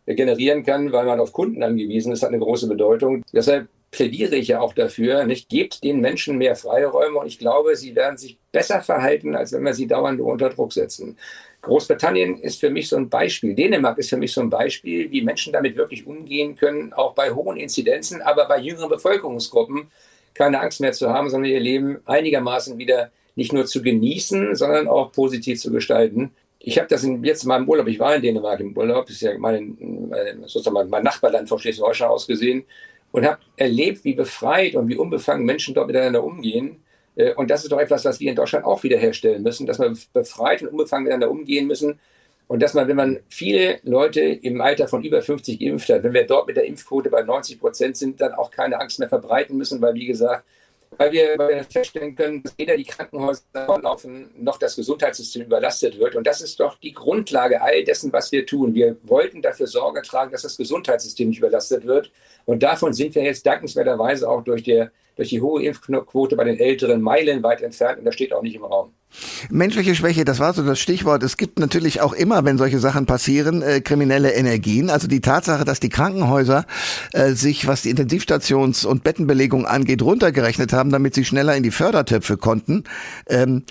äh, 0.05 0.15
generieren 0.15 0.63
kann, 0.63 0.91
weil 0.91 1.05
man 1.05 1.19
auf 1.19 1.31
Kunden 1.31 1.63
angewiesen 1.63 2.11
ist, 2.11 2.23
hat 2.23 2.29
eine 2.29 2.39
große 2.39 2.67
Bedeutung. 2.67 3.23
Deshalb 3.33 3.67
plädiere 3.91 4.35
ich 4.35 4.47
ja 4.47 4.61
auch 4.61 4.73
dafür, 4.73 5.25
nicht 5.25 5.49
gebt 5.49 5.83
den 5.83 5.99
Menschen 5.99 6.37
mehr 6.37 6.55
Freiräume 6.55 7.19
und 7.19 7.27
ich 7.27 7.37
glaube, 7.37 7.75
sie 7.75 7.93
werden 7.95 8.17
sich 8.17 8.39
besser 8.51 8.81
verhalten, 8.81 9.35
als 9.35 9.51
wenn 9.51 9.63
wir 9.63 9.73
sie 9.73 9.85
dauernd 9.85 10.21
unter 10.21 10.49
Druck 10.49 10.71
setzen. 10.71 11.17
Großbritannien 11.61 12.37
ist 12.37 12.59
für 12.59 12.69
mich 12.69 12.89
so 12.89 12.97
ein 12.97 13.09
Beispiel. 13.09 13.53
Dänemark 13.53 13.97
ist 13.99 14.09
für 14.09 14.17
mich 14.17 14.33
so 14.33 14.41
ein 14.41 14.49
Beispiel, 14.49 15.11
wie 15.11 15.21
Menschen 15.21 15.53
damit 15.53 15.75
wirklich 15.75 16.07
umgehen 16.07 16.55
können, 16.55 16.91
auch 16.93 17.13
bei 17.13 17.31
hohen 17.31 17.57
Inzidenzen, 17.57 18.21
aber 18.21 18.47
bei 18.47 18.59
jüngeren 18.59 18.89
Bevölkerungsgruppen 18.89 19.91
keine 20.33 20.59
Angst 20.59 20.81
mehr 20.81 20.93
zu 20.93 21.09
haben, 21.09 21.29
sondern 21.29 21.51
ihr 21.51 21.59
Leben 21.59 21.99
einigermaßen 22.05 22.77
wieder 22.77 23.11
nicht 23.35 23.53
nur 23.53 23.65
zu 23.65 23.81
genießen, 23.81 24.55
sondern 24.55 24.87
auch 24.87 25.11
positiv 25.11 25.59
zu 25.59 25.71
gestalten. 25.71 26.31
Ich 26.59 26.77
habe 26.77 26.87
das 26.87 27.03
in, 27.03 27.23
jetzt 27.23 27.43
in 27.43 27.49
meinem 27.49 27.67
Urlaub, 27.67 27.87
ich 27.87 27.99
war 27.99 28.15
in 28.15 28.21
Dänemark 28.21 28.59
im 28.59 28.75
Urlaub, 28.75 29.09
ist 29.09 29.21
ja 29.21 29.37
mein, 29.37 30.11
sozusagen 30.45 30.89
mein 30.89 31.03
Nachbarland 31.03 31.47
von 31.47 31.59
Schleswig-Holstein 31.59 32.07
aus 32.07 32.27
gesehen, 32.27 32.65
und 33.11 33.25
habe 33.25 33.39
erlebt, 33.57 34.05
wie 34.05 34.13
befreit 34.13 34.75
und 34.75 34.87
wie 34.87 34.95
unbefangen 34.95 35.45
Menschen 35.45 35.73
dort 35.75 35.87
miteinander 35.87 36.23
umgehen 36.23 36.81
und 37.35 37.51
das 37.51 37.63
ist 37.63 37.71
doch 37.71 37.79
etwas, 37.79 38.05
was 38.05 38.19
wir 38.19 38.29
in 38.29 38.35
Deutschland 38.35 38.65
auch 38.65 38.83
wiederherstellen 38.83 39.43
müssen, 39.43 39.65
dass 39.65 39.79
wir 39.79 39.93
befreit 40.13 40.61
und 40.61 40.69
unbefangen 40.69 41.03
miteinander 41.03 41.29
umgehen 41.29 41.67
müssen. 41.67 41.99
Und 42.47 42.61
dass 42.61 42.73
man, 42.73 42.87
wenn 42.89 42.97
man 42.97 43.19
viele 43.29 43.79
Leute 43.83 44.19
im 44.19 44.59
Alter 44.59 44.87
von 44.87 45.03
über 45.03 45.21
50 45.21 45.57
geimpft 45.57 45.87
hat, 45.89 46.03
wenn 46.03 46.13
wir 46.13 46.27
dort 46.27 46.47
mit 46.47 46.57
der 46.57 46.65
Impfquote 46.65 47.09
bei 47.09 47.21
90 47.21 47.59
Prozent 47.59 47.95
sind, 47.95 48.19
dann 48.19 48.33
auch 48.33 48.51
keine 48.51 48.79
Angst 48.79 48.99
mehr 48.99 49.07
verbreiten 49.07 49.55
müssen, 49.55 49.81
weil, 49.81 49.93
wie 49.93 50.05
gesagt, 50.05 50.43
weil 50.97 51.11
wir, 51.13 51.37
wir 51.37 51.63
feststellen 51.63 52.15
können, 52.15 52.43
dass 52.43 52.57
weder 52.57 52.75
die 52.75 52.83
Krankenhäuser 52.83 53.43
laufen, 53.81 54.31
noch 54.37 54.57
das 54.57 54.75
Gesundheitssystem 54.75 55.43
überlastet 55.43 55.97
wird. 55.97 56.15
Und 56.15 56.27
das 56.27 56.41
ist 56.41 56.59
doch 56.59 56.77
die 56.79 56.93
Grundlage 56.93 57.61
all 57.61 57.83
dessen, 57.85 58.11
was 58.11 58.31
wir 58.33 58.45
tun. 58.45 58.73
Wir 58.73 58.97
wollten 59.03 59.41
dafür 59.41 59.67
Sorge 59.67 60.01
tragen, 60.01 60.31
dass 60.31 60.41
das 60.41 60.57
Gesundheitssystem 60.57 61.29
nicht 61.29 61.39
überlastet 61.39 61.85
wird. 61.85 62.11
Und 62.45 62.63
davon 62.63 62.93
sind 62.93 63.15
wir 63.15 63.23
jetzt 63.23 63.45
dankenswerterweise 63.45 64.27
auch 64.29 64.43
durch, 64.43 64.63
der, 64.63 64.91
durch 65.15 65.29
die 65.29 65.41
hohe 65.41 65.63
Impfquote 65.63 66.35
bei 66.35 66.43
den 66.43 66.57
Älteren 66.57 67.01
meilenweit 67.01 67.61
entfernt. 67.61 67.99
Und 67.99 68.05
das 68.05 68.15
steht 68.15 68.33
auch 68.33 68.41
nicht 68.41 68.55
im 68.55 68.63
Raum. 68.63 68.93
Menschliche 69.49 69.93
Schwäche, 69.93 70.23
das 70.23 70.39
war 70.39 70.53
so 70.53 70.63
das 70.63 70.79
Stichwort. 70.79 71.21
Es 71.23 71.35
gibt 71.35 71.59
natürlich 71.59 71.99
auch 71.99 72.13
immer, 72.13 72.45
wenn 72.45 72.57
solche 72.57 72.79
Sachen 72.79 73.05
passieren, 73.05 73.61
äh, 73.61 73.81
kriminelle 73.81 74.31
Energien. 74.31 74.89
Also 74.89 75.07
die 75.07 75.19
Tatsache, 75.19 75.65
dass 75.65 75.81
die 75.81 75.89
Krankenhäuser 75.89 76.65
äh, 77.11 77.31
sich, 77.31 77.67
was 77.67 77.81
die 77.81 77.93
Intensivstations- 77.93 78.85
und 78.85 79.03
Bettenbelegung 79.03 79.65
angeht, 79.65 80.01
runtergerechnet 80.01 80.71
haben, 80.71 80.91
damit 80.91 81.13
sie 81.13 81.25
schneller 81.25 81.55
in 81.55 81.63
die 81.63 81.71
Fördertöpfe 81.71 82.37
konnten. 82.37 82.85
Ähm, 83.27 83.63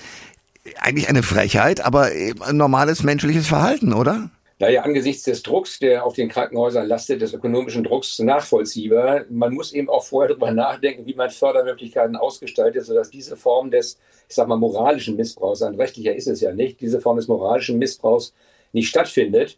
eigentlich 0.78 1.08
eine 1.08 1.22
Frechheit, 1.22 1.80
aber 1.80 2.12
äh, 2.12 2.34
normales 2.52 3.02
menschliches 3.02 3.46
Verhalten, 3.46 3.94
oder? 3.94 4.30
Naja, 4.60 4.82
angesichts 4.82 5.22
des 5.22 5.42
Drucks, 5.42 5.78
der 5.78 6.04
auf 6.04 6.12
den 6.12 6.28
Krankenhäusern 6.28 6.86
lastet, 6.86 7.22
des 7.22 7.32
ökonomischen 7.32 7.82
Drucks 7.82 8.18
nachvollziehbar. 8.18 9.24
Man 9.30 9.54
muss 9.54 9.72
eben 9.72 9.88
auch 9.88 10.04
vorher 10.04 10.28
darüber 10.28 10.50
nachdenken, 10.50 11.06
wie 11.06 11.14
man 11.14 11.30
Fördermöglichkeiten 11.30 12.14
ausgestaltet, 12.14 12.84
sodass 12.84 13.08
diese 13.08 13.38
Form 13.38 13.70
des, 13.70 13.98
ich 14.28 14.34
sag 14.34 14.48
mal, 14.48 14.58
moralischen 14.58 15.16
Missbrauchs, 15.16 15.62
ein 15.62 15.76
rechtlicher 15.76 16.14
ist 16.14 16.28
es 16.28 16.42
ja 16.42 16.52
nicht, 16.52 16.78
diese 16.82 17.00
Form 17.00 17.16
des 17.16 17.26
moralischen 17.26 17.78
Missbrauchs 17.78 18.34
nicht 18.72 18.88
stattfindet. 18.88 19.56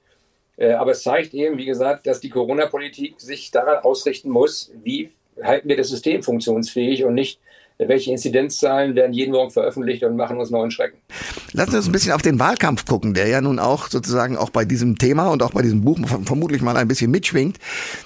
Äh, 0.57 0.75
aber 0.75 0.93
es 0.93 1.03
zeigt 1.03 1.35
eben, 1.35 1.59
wie 1.59 1.67
gesagt, 1.67 2.07
dass 2.07 2.21
die 2.21 2.31
Corona-Politik 2.31 3.21
sich 3.21 3.51
daran 3.51 3.83
ausrichten 3.83 4.31
muss, 4.31 4.71
wie 4.85 5.11
halten 5.43 5.69
wir 5.69 5.77
das 5.77 5.89
System 5.89 6.23
funktionsfähig 6.23 7.05
und 7.05 7.15
nicht 7.15 7.41
welche 7.89 8.11
Inzidenzzahlen 8.11 8.95
werden 8.95 9.13
jeden 9.13 9.33
Morgen 9.33 9.51
veröffentlicht 9.51 10.03
und 10.05 10.17
machen 10.17 10.39
uns 10.39 10.51
neuen 10.51 10.71
Schrecken. 10.71 10.99
Lassen 11.53 11.71
Sie 11.73 11.77
uns 11.77 11.87
ein 11.87 11.93
bisschen 11.93 12.13
auf 12.13 12.23
den 12.23 12.39
Wahlkampf 12.39 12.85
gucken, 12.87 13.15
der 13.15 13.29
ja 13.29 13.41
nun 13.41 13.59
auch 13.59 13.89
sozusagen 13.89 14.37
auch 14.37 14.51
bei 14.51 14.65
diesem 14.65 14.99
Thema 14.99 15.29
und 15.29 15.43
auch 15.43 15.53
bei 15.53 15.63
diesem 15.63 15.83
Buch 15.83 15.99
vermutlich 16.25 16.63
mal 16.63 16.77
ein 16.77 16.89
bisschen 16.89 17.11
mitschwingt. 17.11 17.59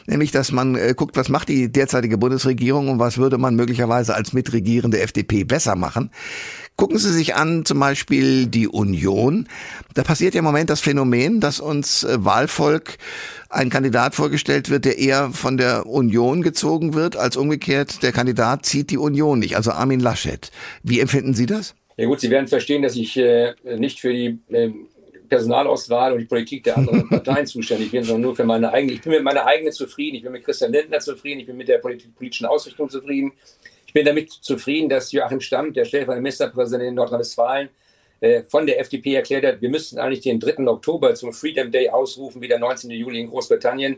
Nämlich, 0.07 0.33
dass 0.33 0.53
man 0.53 0.75
äh, 0.75 0.95
guckt, 0.97 1.17
was 1.17 1.29
macht 1.29 1.49
die 1.49 1.71
derzeitige 1.71 2.19
Bundesregierung 2.19 2.89
und 2.89 2.99
was 2.99 3.19
würde 3.19 3.39
man 3.39 3.55
möglicherweise 3.55 4.15
als 4.15 4.33
mitregierende 4.33 5.01
FDP 5.01 5.45
besser 5.45 5.77
machen. 5.77 6.11
Gucken 6.77 6.99
Sie 6.99 7.11
sich 7.11 7.35
an 7.35 7.65
zum 7.65 7.81
Beispiel 7.81 8.47
die 8.47 8.69
Union. 8.69 9.49
Da 9.95 10.03
passiert 10.03 10.35
ja 10.35 10.41
im 10.41 10.45
Moment 10.45 10.69
das 10.69 10.81
Phänomen, 10.81 11.41
dass 11.41 11.59
uns 11.59 12.05
äh, 12.05 12.23
Wahlvolk 12.23 12.99
ein 13.49 13.71
Kandidat 13.71 14.15
vorgestellt 14.15 14.69
wird, 14.69 14.85
der 14.85 14.99
eher 14.99 15.31
von 15.31 15.57
der 15.57 15.87
Union 15.87 16.43
gezogen 16.43 16.93
wird, 16.93 17.17
als 17.17 17.39
umgekehrt 17.39 18.03
der 18.03 18.13
Kandidat 18.13 18.67
zieht 18.67 18.91
die 18.91 18.99
Union 18.99 19.39
nicht, 19.39 19.57
also 19.57 19.71
Armin 19.71 20.01
Laschet. 20.01 20.51
Wie 20.83 21.01
empfinden 21.01 21.33
Sie 21.33 21.47
das? 21.47 21.75
Ja 21.97 22.07
gut, 22.07 22.21
Sie 22.21 22.29
werden 22.29 22.47
verstehen, 22.47 22.83
dass 22.83 22.95
ich 22.95 23.17
äh, 23.17 23.55
nicht 23.79 24.01
für 24.01 24.13
die 24.13 24.39
äh, 24.49 24.71
Personalauswahl 25.31 26.13
und 26.13 26.19
die 26.19 26.27
Politik 26.27 26.65
der 26.65 26.77
anderen 26.77 27.09
Parteien 27.09 27.47
zuständig 27.47 27.91
bin, 27.91 28.05
sondern 28.05 28.21
nur 28.21 28.37
für 28.37 28.45
meine 28.45 28.71
eigene. 28.71 28.93
Ich 28.93 29.01
bin 29.01 29.13
mit 29.13 29.23
meiner 29.23 29.47
eigenen 29.47 29.73
zufrieden, 29.73 30.17
ich 30.17 30.23
bin 30.23 30.33
mit 30.33 30.45
Christian 30.45 30.73
Lindner 30.73 31.01
zufrieden, 31.01 31.41
ich 31.41 31.47
bin 31.47 31.57
mit 31.57 31.69
der 31.69 31.79
politischen 31.79 32.45
Ausrichtung 32.45 32.91
zufrieden 32.91 33.33
bin 33.97 34.05
damit 34.05 34.31
zufrieden, 34.31 34.91
dass 34.91 35.11
Joachim 35.11 35.41
Stamm, 35.41 35.73
der 35.73 35.87
stellvertretende 35.87 36.23
Ministerpräsident 36.25 36.89
in 36.91 36.95
Nordrhein-Westfalen, 36.97 37.71
äh, 38.21 38.43
von 38.43 38.67
der 38.67 38.79
FDP 38.79 39.15
erklärt 39.15 39.47
hat, 39.47 39.63
wir 39.63 39.71
müssten 39.71 39.99
eigentlich 39.99 40.21
den 40.21 40.39
3. 40.39 40.69
Oktober 40.69 41.15
zum 41.15 41.33
Freedom 41.33 41.71
Day 41.71 41.89
ausrufen, 41.89 42.43
wie 42.43 42.49
der 42.49 42.59
19. 42.59 42.91
Juli 42.91 43.21
in 43.21 43.31
Großbritannien. 43.31 43.97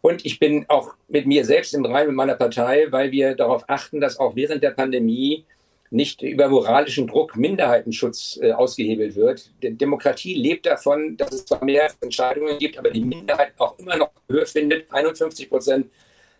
Und 0.00 0.26
ich 0.26 0.40
bin 0.40 0.64
auch 0.66 0.94
mit 1.06 1.26
mir 1.26 1.44
selbst 1.44 1.72
im 1.72 1.84
Rein 1.84 2.08
mit 2.08 2.16
meiner 2.16 2.34
Partei, 2.34 2.88
weil 2.90 3.12
wir 3.12 3.36
darauf 3.36 3.62
achten, 3.68 4.00
dass 4.00 4.18
auch 4.18 4.34
während 4.34 4.64
der 4.64 4.72
Pandemie 4.72 5.44
nicht 5.90 6.20
über 6.22 6.48
moralischen 6.48 7.06
Druck 7.06 7.36
Minderheitenschutz 7.36 8.40
äh, 8.42 8.50
ausgehebelt 8.50 9.14
wird. 9.14 9.52
Die 9.62 9.72
Demokratie 9.72 10.34
lebt 10.34 10.66
davon, 10.66 11.16
dass 11.16 11.32
es 11.32 11.44
zwar 11.44 11.64
mehr 11.64 11.88
Entscheidungen 12.00 12.58
gibt, 12.58 12.76
aber 12.76 12.90
die 12.90 13.04
Minderheit 13.04 13.52
auch 13.58 13.78
immer 13.78 13.96
noch 13.96 14.10
Höhe 14.28 14.46
findet. 14.46 14.92
51 14.92 15.48
Prozent 15.48 15.86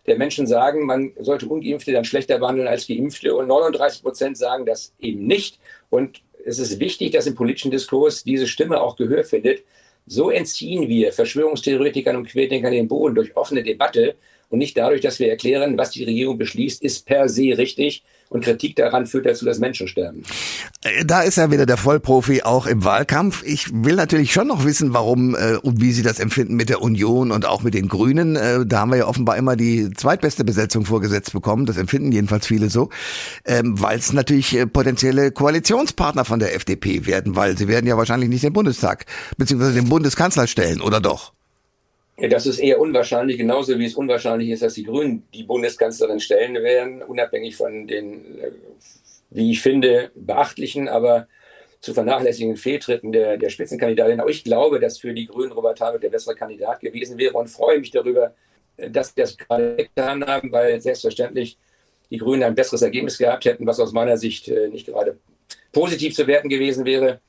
der 0.08 0.18
Menschen 0.18 0.46
sagen, 0.46 0.86
man 0.86 1.12
sollte 1.20 1.46
Ungeimpfte 1.46 1.92
dann 1.92 2.04
schlechter 2.04 2.38
behandeln 2.38 2.68
als 2.68 2.86
Geimpfte 2.86 3.34
und 3.34 3.46
39 3.48 4.02
Prozent 4.02 4.36
sagen 4.36 4.66
das 4.66 4.92
eben 4.98 5.26
nicht. 5.26 5.58
Und 5.90 6.22
es 6.44 6.58
ist 6.58 6.80
wichtig, 6.80 7.12
dass 7.12 7.26
im 7.26 7.34
politischen 7.34 7.70
Diskurs 7.70 8.24
diese 8.24 8.46
Stimme 8.46 8.80
auch 8.80 8.96
Gehör 8.96 9.24
findet. 9.24 9.64
So 10.06 10.30
entziehen 10.30 10.88
wir 10.88 11.12
Verschwörungstheoretikern 11.12 12.16
und 12.16 12.28
Querdenkern 12.28 12.72
den 12.72 12.88
Boden 12.88 13.14
durch 13.14 13.36
offene 13.36 13.62
Debatte 13.62 14.16
und 14.48 14.58
nicht 14.58 14.76
dadurch, 14.76 15.00
dass 15.00 15.18
wir 15.18 15.28
erklären, 15.28 15.76
was 15.76 15.90
die 15.90 16.04
Regierung 16.04 16.38
beschließt, 16.38 16.82
ist 16.82 17.06
per 17.06 17.28
se 17.28 17.56
richtig 17.58 18.02
und 18.30 18.44
Kritik 18.44 18.76
daran 18.76 19.06
führt 19.06 19.26
dazu, 19.26 19.44
dass 19.44 19.58
Menschen 19.58 19.88
sterben. 19.88 20.22
Äh, 20.82 21.04
da 21.04 21.22
ist 21.22 21.36
ja 21.36 21.50
wieder 21.50 21.66
der 21.66 21.76
Vollprofi 21.76 22.42
auch 22.42 22.66
im 22.66 22.84
Wahlkampf. 22.84 23.42
Ich 23.44 23.68
will 23.72 23.96
natürlich 23.96 24.32
schon 24.32 24.48
noch 24.48 24.64
wissen, 24.64 24.92
warum 24.92 25.34
äh, 25.34 25.56
und 25.56 25.80
wie 25.80 25.92
Sie 25.92 26.02
das 26.02 26.18
empfinden 26.18 26.54
mit 26.54 26.68
der 26.68 26.82
Union 26.82 27.30
und 27.30 27.46
auch 27.46 27.62
mit 27.62 27.74
den 27.74 27.88
Grünen. 27.88 28.36
Äh, 28.36 28.66
da 28.66 28.80
haben 28.80 28.90
wir 28.90 28.98
ja 28.98 29.06
offenbar 29.06 29.36
immer 29.36 29.56
die 29.56 29.90
zweitbeste 29.94 30.44
Besetzung 30.44 30.84
vorgesetzt 30.84 31.32
bekommen. 31.32 31.66
Das 31.66 31.76
empfinden 31.76 32.12
jedenfalls 32.12 32.46
viele 32.46 32.68
so, 32.68 32.90
ähm, 33.44 33.80
weil 33.80 33.98
es 33.98 34.12
natürlich 34.12 34.54
äh, 34.56 34.66
potenzielle 34.66 35.32
Koalitionspartner 35.32 36.24
von 36.24 36.38
der 36.38 36.54
FDP 36.54 37.06
werden, 37.06 37.34
weil 37.36 37.56
sie 37.56 37.68
werden 37.68 37.86
ja 37.86 37.96
wahrscheinlich 37.96 38.28
nicht 38.28 38.44
den 38.44 38.52
Bundestag 38.52 39.06
bzw. 39.38 39.72
den 39.72 39.88
Bundeskanzler 39.88 40.46
stellen, 40.46 40.80
oder 40.80 41.00
doch? 41.00 41.32
Das 42.20 42.46
ist 42.46 42.58
eher 42.58 42.80
unwahrscheinlich, 42.80 43.38
genauso 43.38 43.78
wie 43.78 43.84
es 43.84 43.94
unwahrscheinlich 43.94 44.50
ist, 44.50 44.62
dass 44.62 44.74
die 44.74 44.84
Grünen 44.84 45.22
die 45.32 45.44
Bundeskanzlerin 45.44 46.18
stellen 46.18 46.54
werden, 46.54 47.02
unabhängig 47.02 47.56
von 47.56 47.86
den, 47.86 48.38
äh, 48.40 48.50
wie 49.30 49.52
ich 49.52 49.62
finde, 49.62 50.10
beachtlichen, 50.16 50.88
aber 50.88 51.28
zu 51.80 51.94
vernachlässigen 51.94 52.56
Fehltritten 52.56 53.12
der, 53.12 53.36
der 53.36 53.50
Spitzenkandidatin. 53.50 54.20
Aber 54.20 54.30
ich 54.30 54.42
glaube, 54.42 54.80
dass 54.80 54.98
für 54.98 55.14
die 55.14 55.26
Grünen 55.26 55.52
Robert 55.52 55.80
Habeck 55.80 56.00
der 56.00 56.10
bessere 56.10 56.34
Kandidat 56.34 56.80
gewesen 56.80 57.18
wäre 57.18 57.34
und 57.34 57.48
freue 57.48 57.78
mich 57.78 57.92
darüber, 57.92 58.34
dass 58.76 59.08
sie 59.08 59.20
das 59.20 59.36
gerade 59.36 59.76
getan 59.76 60.24
haben, 60.24 60.50
weil 60.50 60.80
selbstverständlich 60.80 61.56
die 62.10 62.18
Grünen 62.18 62.42
ein 62.42 62.54
besseres 62.54 62.82
Ergebnis 62.82 63.18
gehabt 63.18 63.44
hätten, 63.44 63.66
was 63.66 63.80
aus 63.80 63.92
meiner 63.92 64.16
Sicht 64.16 64.48
äh, 64.48 64.68
nicht 64.68 64.86
gerade 64.86 65.18
positiv 65.72 66.14
zu 66.14 66.26
werten 66.26 66.48
gewesen 66.48 66.84
wäre. 66.84 67.20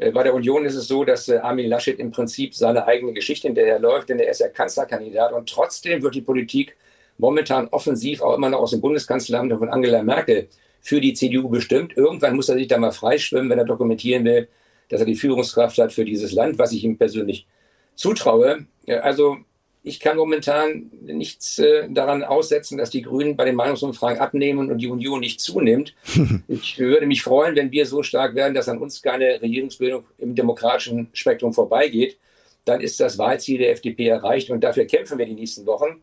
Äh, 0.00 0.10
bei 0.10 0.22
der 0.22 0.34
Union 0.34 0.64
ist 0.64 0.74
es 0.74 0.88
so, 0.88 1.04
dass 1.04 1.28
äh, 1.28 1.36
Armin 1.36 1.68
Laschet 1.68 1.98
im 1.98 2.10
Prinzip 2.10 2.54
seine 2.54 2.86
eigene 2.86 3.12
Geschichte 3.12 3.46
hinterherläuft, 3.48 4.08
denn 4.08 4.18
er 4.18 4.30
ist 4.30 4.40
ja 4.40 4.48
Kanzlerkandidat 4.48 5.32
und 5.32 5.48
trotzdem 5.48 6.02
wird 6.02 6.14
die 6.14 6.22
Politik 6.22 6.76
momentan 7.18 7.68
offensiv 7.68 8.22
auch 8.22 8.34
immer 8.36 8.48
noch 8.48 8.60
aus 8.60 8.70
dem 8.70 8.80
Bundeskanzleramt 8.80 9.52
von 9.52 9.68
Angela 9.68 10.02
Merkel 10.02 10.48
für 10.80 11.00
die 11.00 11.12
CDU 11.12 11.50
bestimmt. 11.50 11.96
Irgendwann 11.96 12.34
muss 12.34 12.48
er 12.48 12.56
sich 12.56 12.66
da 12.66 12.78
mal 12.78 12.92
freischwimmen, 12.92 13.50
wenn 13.50 13.58
er 13.58 13.66
dokumentieren 13.66 14.24
will, 14.24 14.48
dass 14.88 15.00
er 15.00 15.06
die 15.06 15.16
Führungskraft 15.16 15.76
hat 15.76 15.92
für 15.92 16.06
dieses 16.06 16.32
Land, 16.32 16.58
was 16.58 16.72
ich 16.72 16.82
ihm 16.82 16.96
persönlich 16.96 17.46
zutraue. 17.94 18.64
Also 19.02 19.36
ich 19.82 19.98
kann 19.98 20.16
momentan 20.16 20.90
nichts 21.02 21.58
äh, 21.58 21.88
daran 21.88 22.22
aussetzen, 22.22 22.76
dass 22.76 22.90
die 22.90 23.02
Grünen 23.02 23.36
bei 23.36 23.46
den 23.46 23.54
Meinungsumfragen 23.54 24.20
abnehmen 24.20 24.70
und 24.70 24.78
die 24.78 24.88
Union 24.88 25.20
nicht 25.20 25.40
zunimmt. 25.40 25.94
ich 26.48 26.78
würde 26.78 27.06
mich 27.06 27.22
freuen, 27.22 27.56
wenn 27.56 27.72
wir 27.72 27.86
so 27.86 28.02
stark 28.02 28.34
werden, 28.34 28.54
dass 28.54 28.68
an 28.68 28.78
uns 28.78 29.00
keine 29.00 29.40
Regierungsbildung 29.40 30.04
im 30.18 30.34
demokratischen 30.34 31.08
Spektrum 31.14 31.54
vorbeigeht. 31.54 32.18
Dann 32.66 32.82
ist 32.82 33.00
das 33.00 33.16
Wahlziel 33.16 33.58
der 33.58 33.72
FDP 33.72 34.08
erreicht 34.08 34.50
und 34.50 34.62
dafür 34.62 34.84
kämpfen 34.84 35.18
wir 35.18 35.24
die 35.24 35.34
nächsten 35.34 35.64
Wochen. 35.64 36.02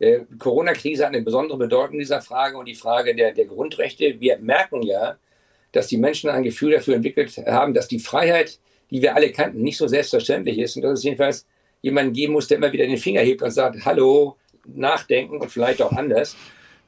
Äh, 0.00 0.22
Corona-Krise 0.38 1.04
hat 1.04 1.14
eine 1.14 1.22
besondere 1.22 1.58
Bedeutung 1.58 1.94
in 1.94 2.00
dieser 2.00 2.22
Frage 2.22 2.58
und 2.58 2.66
die 2.66 2.74
Frage 2.74 3.14
der, 3.14 3.32
der 3.32 3.44
Grundrechte. 3.44 4.16
Wir 4.18 4.38
merken 4.38 4.82
ja, 4.82 5.16
dass 5.70 5.86
die 5.86 5.96
Menschen 5.96 6.28
ein 6.28 6.42
Gefühl 6.42 6.72
dafür 6.72 6.96
entwickelt 6.96 7.36
haben, 7.46 7.72
dass 7.72 7.86
die 7.86 8.00
Freiheit, 8.00 8.58
die 8.90 9.00
wir 9.00 9.14
alle 9.14 9.30
kannten, 9.30 9.62
nicht 9.62 9.76
so 9.76 9.86
selbstverständlich 9.86 10.58
ist. 10.58 10.74
Und 10.74 10.82
das 10.82 10.98
ist 10.98 11.04
jedenfalls 11.04 11.46
jemanden 11.82 12.12
geben 12.12 12.32
muss, 12.32 12.48
der 12.48 12.58
immer 12.58 12.72
wieder 12.72 12.86
den 12.86 12.96
Finger 12.96 13.20
hebt 13.20 13.42
und 13.42 13.50
sagt, 13.50 13.84
hallo, 13.84 14.36
nachdenken 14.64 15.38
und 15.38 15.50
vielleicht 15.50 15.82
auch 15.82 15.92
anders. 15.92 16.36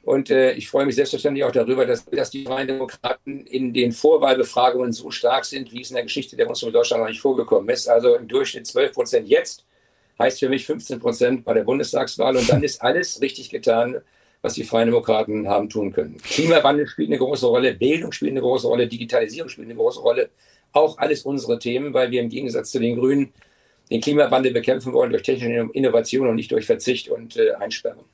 Und 0.04 0.30
äh, 0.30 0.52
ich 0.52 0.68
freue 0.68 0.84
mich 0.84 0.96
selbstverständlich 0.96 1.44
auch 1.44 1.52
darüber, 1.52 1.86
dass, 1.86 2.04
dass 2.04 2.30
die 2.30 2.44
Freien 2.44 2.68
Demokraten 2.68 3.46
in 3.46 3.72
den 3.72 3.92
Vorwahlbefragungen 3.92 4.92
so 4.92 5.10
stark 5.10 5.44
sind, 5.46 5.72
wie 5.72 5.80
es 5.80 5.90
in 5.90 5.94
der 5.94 6.04
Geschichte 6.04 6.36
der 6.36 6.44
Bundesrepublik 6.44 6.74
Deutschland 6.80 7.02
noch 7.02 7.08
nicht 7.08 7.20
vorgekommen 7.20 7.68
ist. 7.70 7.88
Also 7.88 8.14
im 8.14 8.28
Durchschnitt 8.28 8.66
12 8.66 8.92
Prozent 8.92 9.28
jetzt 9.28 9.64
heißt 10.18 10.40
für 10.40 10.48
mich 10.48 10.66
15 10.66 11.00
Prozent 11.00 11.44
bei 11.44 11.54
der 11.54 11.64
Bundestagswahl. 11.64 12.36
Und 12.36 12.48
dann 12.50 12.62
ist 12.62 12.82
alles 12.82 13.20
richtig 13.22 13.48
getan, 13.48 14.02
was 14.42 14.54
die 14.54 14.64
Freien 14.64 14.88
Demokraten 14.88 15.48
haben 15.48 15.70
tun 15.70 15.90
können. 15.90 16.18
Klimawandel 16.18 16.86
spielt 16.86 17.08
eine 17.08 17.18
große 17.18 17.46
Rolle, 17.46 17.72
Bildung 17.72 18.12
spielt 18.12 18.32
eine 18.32 18.42
große 18.42 18.66
Rolle, 18.66 18.86
Digitalisierung 18.86 19.48
spielt 19.48 19.68
eine 19.68 19.76
große 19.76 20.00
Rolle. 20.00 20.28
Auch 20.72 20.98
alles 20.98 21.22
unsere 21.22 21.58
Themen, 21.58 21.94
weil 21.94 22.10
wir 22.10 22.20
im 22.20 22.28
Gegensatz 22.28 22.70
zu 22.70 22.78
den 22.78 22.96
Grünen 22.96 23.32
den 23.90 24.00
Klimawandel 24.00 24.52
bekämpfen 24.52 24.92
wollen 24.92 25.10
durch 25.10 25.22
technische 25.22 25.68
Innovation 25.72 26.28
und 26.28 26.36
nicht 26.36 26.52
durch 26.52 26.66
Verzicht 26.66 27.08
und 27.08 27.36
äh, 27.36 27.52
Einsperren. 27.52 28.04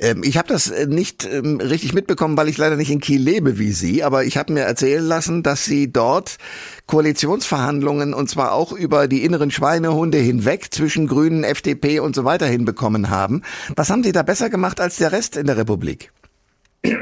Ähm, 0.00 0.22
ich 0.24 0.38
habe 0.38 0.48
das 0.48 0.70
äh, 0.70 0.86
nicht 0.86 1.24
ähm, 1.24 1.60
richtig 1.60 1.92
mitbekommen, 1.92 2.36
weil 2.36 2.48
ich 2.48 2.58
leider 2.58 2.76
nicht 2.76 2.90
in 2.90 3.00
Kiel 3.00 3.20
lebe 3.20 3.58
wie 3.58 3.72
Sie, 3.72 4.02
aber 4.02 4.24
ich 4.24 4.36
habe 4.36 4.52
mir 4.52 4.62
erzählen 4.62 5.04
lassen, 5.04 5.42
dass 5.42 5.64
Sie 5.64 5.92
dort 5.92 6.38
Koalitionsverhandlungen 6.86 8.14
und 8.14 8.28
zwar 8.28 8.52
auch 8.52 8.72
über 8.72 9.08
die 9.08 9.24
inneren 9.24 9.50
Schweinehunde 9.50 10.18
hinweg 10.18 10.72
zwischen 10.72 11.06
Grünen, 11.06 11.44
FDP 11.44 12.00
und 12.00 12.14
so 12.14 12.24
weiter 12.24 12.46
hinbekommen 12.46 13.10
haben. 13.10 13.42
Was 13.76 13.90
haben 13.90 14.02
Sie 14.02 14.12
da 14.12 14.22
besser 14.22 14.50
gemacht 14.50 14.80
als 14.80 14.96
der 14.96 15.12
Rest 15.12 15.36
in 15.36 15.46
der 15.46 15.56
Republik? 15.56 16.10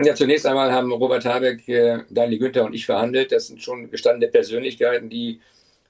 Ja, 0.04 0.14
zunächst 0.14 0.44
einmal 0.44 0.72
haben 0.72 0.92
Robert 0.92 1.24
Habeck, 1.24 1.66
äh, 1.68 2.00
Daniel 2.10 2.38
Günther 2.38 2.64
und 2.64 2.74
ich 2.74 2.84
verhandelt. 2.84 3.32
Das 3.32 3.46
sind 3.46 3.62
schon 3.62 3.90
gestandene 3.90 4.30
Persönlichkeiten, 4.30 5.08
die 5.08 5.40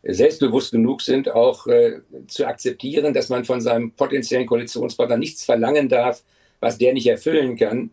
selbstbewusst 0.03 0.73
genug 0.73 1.03
sind, 1.03 1.31
auch 1.31 1.67
äh, 1.67 2.01
zu 2.27 2.47
akzeptieren, 2.47 3.13
dass 3.13 3.29
man 3.29 3.45
von 3.45 3.61
seinem 3.61 3.93
potenziellen 3.93 4.47
Koalitionspartner 4.47 5.17
nichts 5.17 5.45
verlangen 5.45 5.89
darf, 5.89 6.23
was 6.61 6.79
der 6.79 6.93
nicht 6.93 7.07
erfüllen 7.07 7.57
kann. 7.57 7.91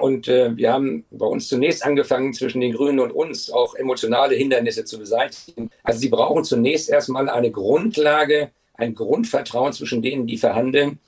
Und 0.00 0.28
äh, 0.28 0.54
wir 0.56 0.72
haben 0.72 1.04
bei 1.10 1.24
uns 1.24 1.48
zunächst 1.48 1.84
angefangen, 1.84 2.34
zwischen 2.34 2.60
den 2.60 2.74
Grünen 2.74 3.00
und 3.00 3.12
uns 3.12 3.50
auch 3.50 3.74
emotionale 3.74 4.34
Hindernisse 4.34 4.84
zu 4.84 4.98
beseitigen. 4.98 5.70
Also 5.82 6.00
sie 6.00 6.10
brauchen 6.10 6.44
zunächst 6.44 6.90
erstmal 6.90 7.30
eine 7.30 7.50
Grundlage, 7.50 8.50
ein 8.74 8.94
Grundvertrauen 8.94 9.72
zwischen 9.72 10.02
denen, 10.02 10.26
die 10.26 10.36
verhandeln. 10.36 10.98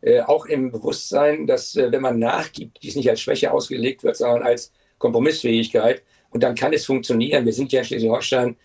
Äh, 0.00 0.22
auch 0.22 0.46
im 0.46 0.72
Bewusstsein, 0.72 1.46
dass 1.46 1.76
äh, 1.76 1.92
wenn 1.92 2.02
man 2.02 2.18
nachgibt, 2.18 2.82
dies 2.82 2.96
nicht 2.96 3.08
als 3.08 3.20
Schwäche 3.20 3.52
ausgelegt 3.52 4.02
wird, 4.02 4.16
sondern 4.16 4.42
als 4.42 4.72
Kompromissfähigkeit. 4.98 6.02
Und 6.30 6.42
dann 6.42 6.56
kann 6.56 6.72
es 6.72 6.84
funktionieren. 6.84 7.44
Wir 7.44 7.52
sind 7.52 7.72
ja 7.72 7.80
in 7.80 7.86
Schleswig-Holstein 7.86 8.56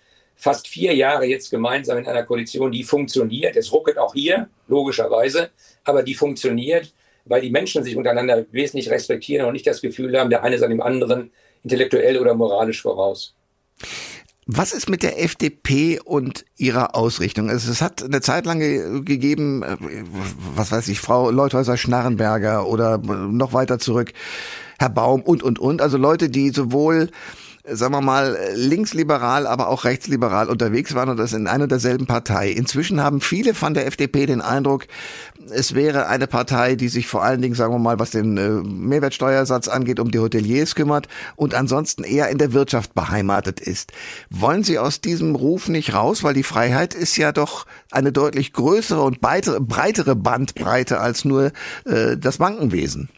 fast 0.41 0.67
vier 0.67 0.95
Jahre 0.95 1.25
jetzt 1.25 1.51
gemeinsam 1.51 1.99
in 1.99 2.07
einer 2.07 2.23
Koalition, 2.23 2.71
die 2.71 2.83
funktioniert. 2.83 3.55
Es 3.55 3.71
ruckelt 3.71 3.99
auch 3.99 4.15
hier, 4.15 4.49
logischerweise, 4.67 5.51
aber 5.83 6.01
die 6.01 6.15
funktioniert, 6.15 6.91
weil 7.25 7.41
die 7.41 7.51
Menschen 7.51 7.83
sich 7.83 7.95
untereinander 7.95 8.43
wesentlich 8.51 8.89
respektieren 8.89 9.45
und 9.45 9.53
nicht 9.53 9.67
das 9.67 9.81
Gefühl 9.81 10.19
haben, 10.19 10.31
der 10.31 10.43
eine 10.43 10.57
sei 10.57 10.67
dem 10.67 10.81
anderen 10.81 11.31
intellektuell 11.61 12.17
oder 12.17 12.33
moralisch 12.33 12.81
voraus. 12.81 13.35
Was 14.47 14.73
ist 14.73 14.89
mit 14.89 15.03
der 15.03 15.23
FDP 15.23 15.99
und 16.03 16.43
ihrer 16.57 16.95
Ausrichtung? 16.95 17.51
Also 17.51 17.71
es 17.71 17.83
hat 17.83 18.01
eine 18.01 18.21
Zeit 18.21 18.47
lang 18.47 19.05
gegeben, 19.05 19.61
äh, 19.61 19.77
was 20.55 20.71
weiß 20.71 20.87
ich, 20.87 20.99
Frau 20.99 21.29
Leuthäuser-Schnarrenberger 21.29 22.65
oder 22.65 22.97
noch 22.97 23.53
weiter 23.53 23.77
zurück, 23.77 24.11
Herr 24.79 24.89
Baum 24.89 25.21
und, 25.21 25.43
und, 25.43 25.59
und. 25.59 25.83
Also 25.83 25.97
Leute, 25.97 26.29
die 26.29 26.49
sowohl 26.49 27.11
sagen 27.65 27.93
wir 27.93 28.01
mal, 28.01 28.37
linksliberal, 28.55 29.45
aber 29.45 29.67
auch 29.67 29.83
rechtsliberal 29.83 30.49
unterwegs 30.49 30.95
waren 30.95 31.09
und 31.09 31.17
das 31.17 31.33
in 31.33 31.47
einer 31.47 31.67
derselben 31.67 32.07
Partei. 32.07 32.49
Inzwischen 32.49 33.01
haben 33.01 33.21
viele 33.21 33.53
von 33.53 33.73
der 33.73 33.85
FDP 33.87 34.25
den 34.25 34.41
Eindruck, 34.41 34.87
es 35.49 35.75
wäre 35.75 36.07
eine 36.07 36.27
Partei, 36.27 36.75
die 36.75 36.87
sich 36.87 37.07
vor 37.07 37.23
allen 37.23 37.41
Dingen, 37.41 37.55
sagen 37.55 37.73
wir 37.73 37.79
mal, 37.79 37.99
was 37.99 38.11
den 38.11 38.37
äh, 38.37 38.49
Mehrwertsteuersatz 38.49 39.67
angeht, 39.67 39.99
um 39.99 40.11
die 40.11 40.19
Hoteliers 40.19 40.75
kümmert 40.75 41.07
und 41.35 41.53
ansonsten 41.53 42.03
eher 42.03 42.29
in 42.29 42.37
der 42.37 42.53
Wirtschaft 42.53 42.93
beheimatet 42.93 43.59
ist. 43.59 43.91
Wollen 44.29 44.63
Sie 44.63 44.79
aus 44.79 45.01
diesem 45.01 45.35
Ruf 45.35 45.67
nicht 45.67 45.93
raus, 45.93 46.23
weil 46.23 46.33
die 46.33 46.43
Freiheit 46.43 46.93
ist 46.93 47.17
ja 47.17 47.31
doch 47.31 47.65
eine 47.91 48.11
deutlich 48.11 48.53
größere 48.53 49.01
und 49.01 49.21
breitere 49.21 50.15
Bandbreite 50.15 50.99
als 50.99 51.25
nur 51.25 51.51
äh, 51.85 52.17
das 52.17 52.37
Bankenwesen. 52.37 53.09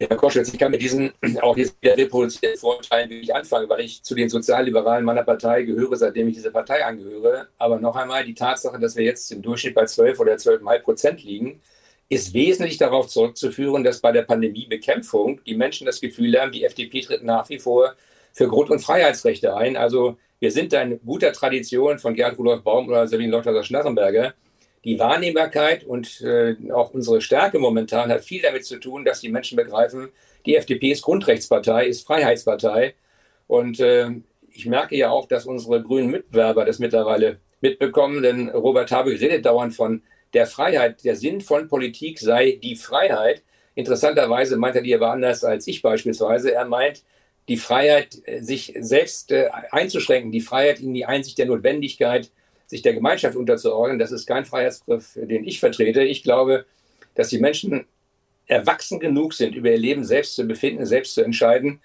Herr 0.00 0.16
Koschwitz, 0.16 0.52
ich 0.52 0.58
kann 0.60 0.70
mit 0.70 0.80
diesen 0.80 1.12
auch 1.42 1.56
jetzt 1.56 1.76
wieder 1.82 1.96
reproduzierten 1.96 2.58
Vorurteilen 2.58 3.10
wirklich 3.10 3.34
anfangen, 3.34 3.68
weil 3.68 3.80
ich 3.80 4.02
zu 4.02 4.14
den 4.14 4.28
Sozialliberalen 4.28 5.04
meiner 5.04 5.24
Partei 5.24 5.62
gehöre, 5.62 5.96
seitdem 5.96 6.28
ich 6.28 6.36
diese 6.36 6.52
Partei 6.52 6.84
angehöre. 6.84 7.48
Aber 7.58 7.80
noch 7.80 7.96
einmal, 7.96 8.24
die 8.24 8.34
Tatsache, 8.34 8.78
dass 8.78 8.94
wir 8.94 9.04
jetzt 9.04 9.32
im 9.32 9.42
Durchschnitt 9.42 9.74
bei 9.74 9.86
12 9.86 10.20
oder 10.20 10.34
12,5 10.34 10.78
Prozent 10.80 11.24
liegen, 11.24 11.60
ist 12.08 12.32
wesentlich 12.32 12.78
darauf 12.78 13.08
zurückzuführen, 13.08 13.82
dass 13.82 14.00
bei 14.00 14.12
der 14.12 14.22
Pandemiebekämpfung 14.22 15.42
die 15.44 15.56
Menschen 15.56 15.84
das 15.84 16.00
Gefühl 16.00 16.40
haben, 16.40 16.52
die 16.52 16.64
FDP 16.64 17.00
tritt 17.00 17.24
nach 17.24 17.48
wie 17.48 17.58
vor 17.58 17.94
für 18.32 18.46
Grund- 18.46 18.70
und 18.70 18.78
Freiheitsrechte 18.78 19.56
ein. 19.56 19.76
Also 19.76 20.16
wir 20.38 20.52
sind 20.52 20.72
da 20.72 20.80
in 20.80 21.00
guter 21.04 21.32
Tradition 21.32 21.98
von 21.98 22.14
Gerd 22.14 22.38
Rudolf 22.38 22.62
Baum 22.62 22.88
oder 22.88 23.08
Sabine 23.08 23.32
Leuthauser-Schnarrenberger, 23.32 24.34
die 24.84 24.98
Wahrnehmbarkeit 24.98 25.84
und 25.84 26.20
äh, 26.20 26.56
auch 26.72 26.94
unsere 26.94 27.20
Stärke 27.20 27.58
momentan 27.58 28.10
hat 28.10 28.24
viel 28.24 28.42
damit 28.42 28.64
zu 28.64 28.78
tun, 28.78 29.04
dass 29.04 29.20
die 29.20 29.28
Menschen 29.28 29.56
begreifen, 29.56 30.08
die 30.46 30.56
FDP 30.56 30.92
ist 30.92 31.02
Grundrechtspartei, 31.02 31.86
ist 31.86 32.06
Freiheitspartei. 32.06 32.94
Und 33.46 33.80
äh, 33.80 34.10
ich 34.52 34.66
merke 34.66 34.96
ja 34.96 35.10
auch, 35.10 35.26
dass 35.26 35.46
unsere 35.46 35.82
grünen 35.82 36.10
Mitbewerber 36.10 36.64
das 36.64 36.78
mittlerweile 36.78 37.38
mitbekommen, 37.60 38.22
denn 38.22 38.48
Robert 38.48 38.90
Habeck 38.90 39.20
redet 39.20 39.44
dauernd 39.44 39.74
von 39.74 40.02
der 40.32 40.46
Freiheit. 40.46 41.04
Der 41.04 41.16
Sinn 41.16 41.40
von 41.40 41.68
Politik 41.68 42.18
sei 42.18 42.58
die 42.62 42.76
Freiheit. 42.76 43.42
Interessanterweise 43.74 44.56
meint 44.56 44.76
er 44.76 44.82
die 44.82 44.94
aber 44.94 45.10
anders 45.10 45.44
als 45.44 45.66
ich 45.66 45.82
beispielsweise. 45.82 46.52
Er 46.52 46.64
meint, 46.64 47.02
die 47.48 47.56
Freiheit, 47.56 48.18
äh, 48.24 48.40
sich 48.40 48.74
selbst 48.78 49.32
äh, 49.32 49.48
einzuschränken, 49.70 50.32
die 50.32 50.40
Freiheit 50.40 50.80
in 50.80 50.94
die 50.94 51.06
Einsicht 51.06 51.38
der 51.38 51.46
Notwendigkeit, 51.46 52.30
sich 52.68 52.82
der 52.82 52.94
Gemeinschaft 52.94 53.34
unterzuordnen, 53.34 53.98
das 53.98 54.12
ist 54.12 54.26
kein 54.26 54.44
Freiheitsbegriff, 54.44 55.14
den 55.16 55.44
ich 55.44 55.58
vertrete. 55.58 56.02
Ich 56.02 56.22
glaube, 56.22 56.66
dass 57.14 57.28
die 57.28 57.38
Menschen 57.38 57.86
erwachsen 58.46 59.00
genug 59.00 59.34
sind, 59.34 59.54
über 59.54 59.70
ihr 59.70 59.78
Leben 59.78 60.04
selbst 60.04 60.36
zu 60.36 60.44
befinden, 60.44 60.86
selbst 60.86 61.14
zu 61.14 61.22
entscheiden. 61.22 61.80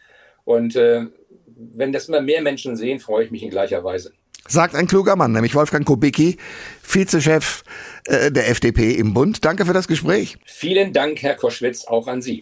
Und 0.46 0.76
äh, 0.76 1.06
wenn 1.48 1.92
das 1.92 2.08
immer 2.08 2.22
mehr 2.22 2.42
Menschen 2.42 2.76
sehen, 2.76 3.00
freue 3.00 3.26
ich 3.26 3.32
mich 3.32 3.44
in 3.44 3.50
gleicher 3.50 3.84
Weise. 3.84 4.14
Sagt 4.48 4.76
ein 4.76 4.88
kluger 4.88 5.16
Mann, 5.16 5.32
nämlich 5.32 5.56
Wolfgang 5.56 5.86
Kubicki, 5.86 6.38
Vizechef 6.84 7.64
äh, 8.06 8.32
der 8.32 8.50
FDP 8.50 8.92
im 8.92 9.14
Bund. 9.14 9.46
Danke 9.46 9.66
für 9.66 9.72
das 9.74 9.88
Gespräch. 9.88 10.38
Vielen 10.46 10.92
Dank, 10.92 11.22
Herr 11.22 11.36
Koschwitz, 11.36 11.88
auch 11.88 12.08
an 12.08 12.22
Sie. 12.22 12.42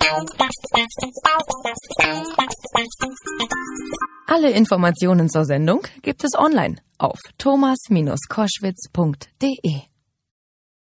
Alle 4.26 4.50
Informationen 4.52 5.30
zur 5.30 5.46
Sendung 5.46 5.86
gibt 6.02 6.24
es 6.24 6.34
online 6.36 6.78
auf 6.98 7.20
thomas-koschwitz.de. 7.38 9.90